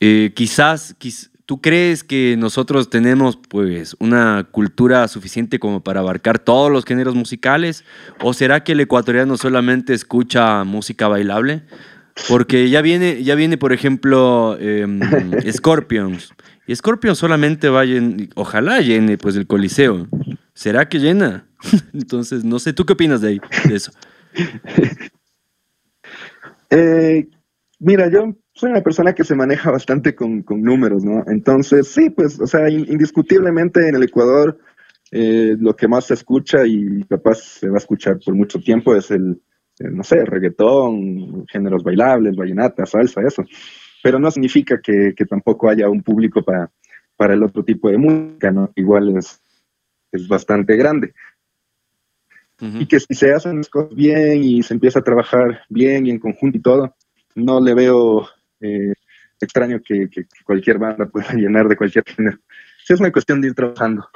eh, 0.00 0.32
quizás, 0.34 0.94
quizás 0.98 1.32
¿Tú 1.44 1.60
crees 1.60 2.04
que 2.04 2.36
nosotros 2.38 2.88
tenemos 2.88 3.36
pues 3.36 3.96
una 3.98 4.48
cultura 4.50 5.08
suficiente 5.08 5.58
como 5.58 5.82
para 5.82 6.00
abarcar 6.00 6.38
todos 6.38 6.70
los 6.70 6.84
géneros 6.84 7.14
musicales? 7.14 7.84
¿O 8.20 8.32
será 8.32 8.62
que 8.62 8.72
el 8.72 8.80
ecuatoriano 8.80 9.36
solamente 9.36 9.92
escucha 9.92 10.62
música 10.64 11.08
bailable? 11.08 11.62
Porque 12.28 12.70
ya 12.70 12.80
viene, 12.80 13.24
ya 13.24 13.34
viene 13.34 13.58
por 13.58 13.72
ejemplo, 13.72 14.56
em, 14.60 15.00
Scorpions. 15.52 16.32
Y 16.66 16.76
Scorpions 16.76 17.18
solamente 17.18 17.68
va 17.68 17.82
ojalá 18.34 18.80
llene 18.80 19.18
pues 19.18 19.34
el 19.34 19.46
Coliseo. 19.48 20.06
¿Será 20.54 20.88
que 20.88 21.00
llena? 21.00 21.44
Entonces, 21.92 22.44
no 22.44 22.58
sé, 22.58 22.72
¿tú 22.72 22.84
qué 22.84 22.92
opinas 22.94 23.20
de, 23.20 23.28
ahí, 23.28 23.40
de 23.68 23.74
eso? 23.74 23.92
Eh, 26.74 27.28
mira, 27.80 28.10
yo 28.10 28.34
soy 28.54 28.70
una 28.70 28.80
persona 28.80 29.14
que 29.14 29.24
se 29.24 29.34
maneja 29.34 29.70
bastante 29.70 30.14
con, 30.14 30.42
números, 30.48 31.04
¿no? 31.04 31.22
Entonces, 31.26 31.88
sí, 31.88 32.08
pues, 32.08 32.40
o 32.40 32.46
sea, 32.46 32.70
indiscutiblemente 32.70 33.86
en 33.86 33.96
el 33.96 34.04
Ecuador 34.04 34.58
eh, 35.10 35.54
lo 35.60 35.76
que 35.76 35.88
más 35.88 36.06
se 36.06 36.14
escucha 36.14 36.66
y 36.66 37.04
capaz 37.04 37.34
se 37.40 37.68
va 37.68 37.74
a 37.74 37.78
escuchar 37.78 38.18
por 38.24 38.34
mucho 38.34 38.58
tiempo 38.58 38.96
es 38.96 39.10
el, 39.10 39.42
no 39.78 40.02
sé, 40.02 40.24
reggaetón, 40.24 41.46
géneros 41.46 41.82
bailables, 41.82 42.36
vallenata, 42.36 42.86
salsa, 42.86 43.20
eso. 43.20 43.44
Pero 44.02 44.18
no 44.18 44.30
significa 44.30 44.80
que, 44.80 45.14
tampoco 45.28 45.68
haya 45.68 45.88
un 45.88 46.02
público 46.02 46.42
para, 46.42 46.70
para 47.16 47.34
el 47.34 47.42
otro 47.42 47.64
tipo 47.64 47.90
de 47.90 47.98
música, 47.98 48.50
¿no? 48.50 48.72
Igual 48.74 49.16
es, 49.16 49.40
es 50.10 50.26
bastante 50.28 50.76
grande. 50.76 51.14
Y 52.62 52.86
que 52.86 53.00
si 53.00 53.12
se 53.14 53.32
hacen 53.32 53.56
las 53.56 53.68
cosas 53.68 53.92
bien 53.92 54.44
y 54.44 54.62
se 54.62 54.72
empieza 54.72 55.00
a 55.00 55.02
trabajar 55.02 55.62
bien 55.68 56.06
y 56.06 56.10
en 56.10 56.20
conjunto 56.20 56.58
y 56.58 56.62
todo, 56.62 56.94
no 57.34 57.60
le 57.60 57.74
veo 57.74 58.28
eh, 58.60 58.92
extraño 59.40 59.80
que, 59.84 60.08
cualquier 60.44 60.78
banda 60.78 61.06
pueda 61.06 61.32
llenar 61.34 61.68
de 61.68 61.76
cualquier 61.76 62.04
género. 62.04 62.38
es 62.88 63.00
una 63.00 63.10
cuestión 63.10 63.40
de 63.40 63.48
ir 63.48 63.54
trabajando. 63.54 64.08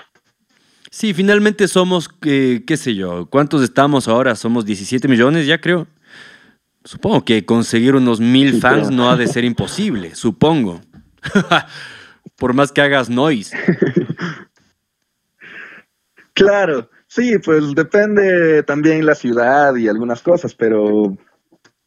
Sí, 0.90 1.12
finalmente 1.12 1.66
somos, 1.66 2.08
eh, 2.24 2.62
qué 2.64 2.76
sé 2.76 2.94
yo, 2.94 3.26
¿cuántos 3.26 3.62
estamos 3.62 4.06
ahora? 4.06 4.36
Somos 4.36 4.64
17 4.64 5.08
millones 5.08 5.46
ya 5.46 5.60
creo. 5.60 5.88
Supongo 6.84 7.24
que 7.24 7.44
conseguir 7.44 7.96
unos 7.96 8.20
mil 8.20 8.60
fans 8.60 8.92
no 8.92 9.10
ha 9.10 9.16
de 9.16 9.26
ser 9.26 9.44
imposible, 9.44 10.14
supongo. 10.14 10.80
Por 12.36 12.54
más 12.54 12.70
que 12.70 12.80
hagas 12.80 13.10
noise. 13.10 13.56
claro, 16.32 16.88
sí, 17.16 17.38
pues 17.38 17.74
depende 17.74 18.62
también 18.62 19.06
la 19.06 19.14
ciudad 19.14 19.74
y 19.74 19.88
algunas 19.88 20.22
cosas, 20.22 20.54
pero, 20.54 21.16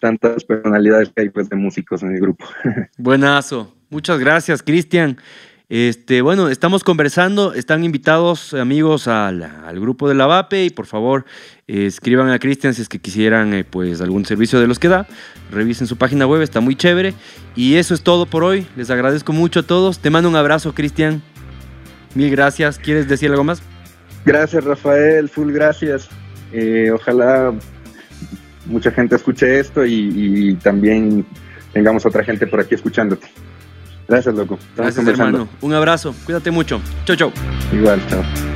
tantas 0.00 0.44
personalidades 0.44 1.10
que 1.14 1.22
hay 1.22 1.30
pues 1.30 1.48
de 1.48 1.56
músicos 1.56 2.02
en 2.02 2.14
el 2.14 2.20
grupo. 2.20 2.44
Buenazo. 2.98 3.74
Muchas 3.88 4.18
gracias, 4.18 4.62
Cristian. 4.62 5.18
Este, 5.74 6.20
bueno, 6.20 6.50
estamos 6.50 6.84
conversando, 6.84 7.54
están 7.54 7.82
invitados 7.82 8.52
amigos 8.52 9.08
al, 9.08 9.48
grupo 9.80 10.06
de 10.06 10.14
la 10.14 10.26
VAPE. 10.26 10.66
Y 10.66 10.70
por 10.70 10.84
favor 10.84 11.24
escriban 11.66 12.28
a 12.28 12.38
Cristian 12.38 12.74
si 12.74 12.82
es 12.82 12.90
que 12.90 12.98
quisieran 12.98 13.54
eh, 13.54 13.64
pues 13.64 14.02
algún 14.02 14.26
servicio 14.26 14.60
de 14.60 14.66
los 14.66 14.78
que 14.78 14.88
da, 14.88 15.06
revisen 15.50 15.86
su 15.86 15.96
página 15.96 16.26
web, 16.26 16.42
está 16.42 16.60
muy 16.60 16.74
chévere. 16.74 17.14
Y 17.56 17.76
eso 17.76 17.94
es 17.94 18.02
todo 18.02 18.26
por 18.26 18.44
hoy, 18.44 18.66
les 18.76 18.90
agradezco 18.90 19.32
mucho 19.32 19.60
a 19.60 19.62
todos, 19.62 19.98
te 19.98 20.10
mando 20.10 20.28
un 20.28 20.36
abrazo 20.36 20.74
Cristian, 20.74 21.22
mil 22.14 22.30
gracias, 22.30 22.78
¿quieres 22.78 23.08
decir 23.08 23.30
algo 23.30 23.44
más? 23.44 23.62
Gracias 24.26 24.64
Rafael, 24.64 25.30
full 25.30 25.52
gracias, 25.52 26.10
eh, 26.52 26.90
ojalá 26.92 27.54
mucha 28.66 28.90
gente 28.90 29.16
escuche 29.16 29.58
esto 29.60 29.84
y 29.84 30.56
también 30.62 31.24
tengamos 31.72 32.04
otra 32.06 32.24
gente 32.24 32.46
por 32.46 32.60
aquí 32.60 32.74
escuchándote. 32.74 33.28
Gracias, 34.08 34.34
loco. 34.34 34.58
Gracias, 34.76 35.06
hermano. 35.06 35.48
Un 35.60 35.74
abrazo. 35.74 36.14
Cuídate 36.24 36.50
mucho. 36.50 36.80
Chau, 37.04 37.16
chau. 37.16 37.32
Igual, 37.72 38.00
chao. 38.08 38.51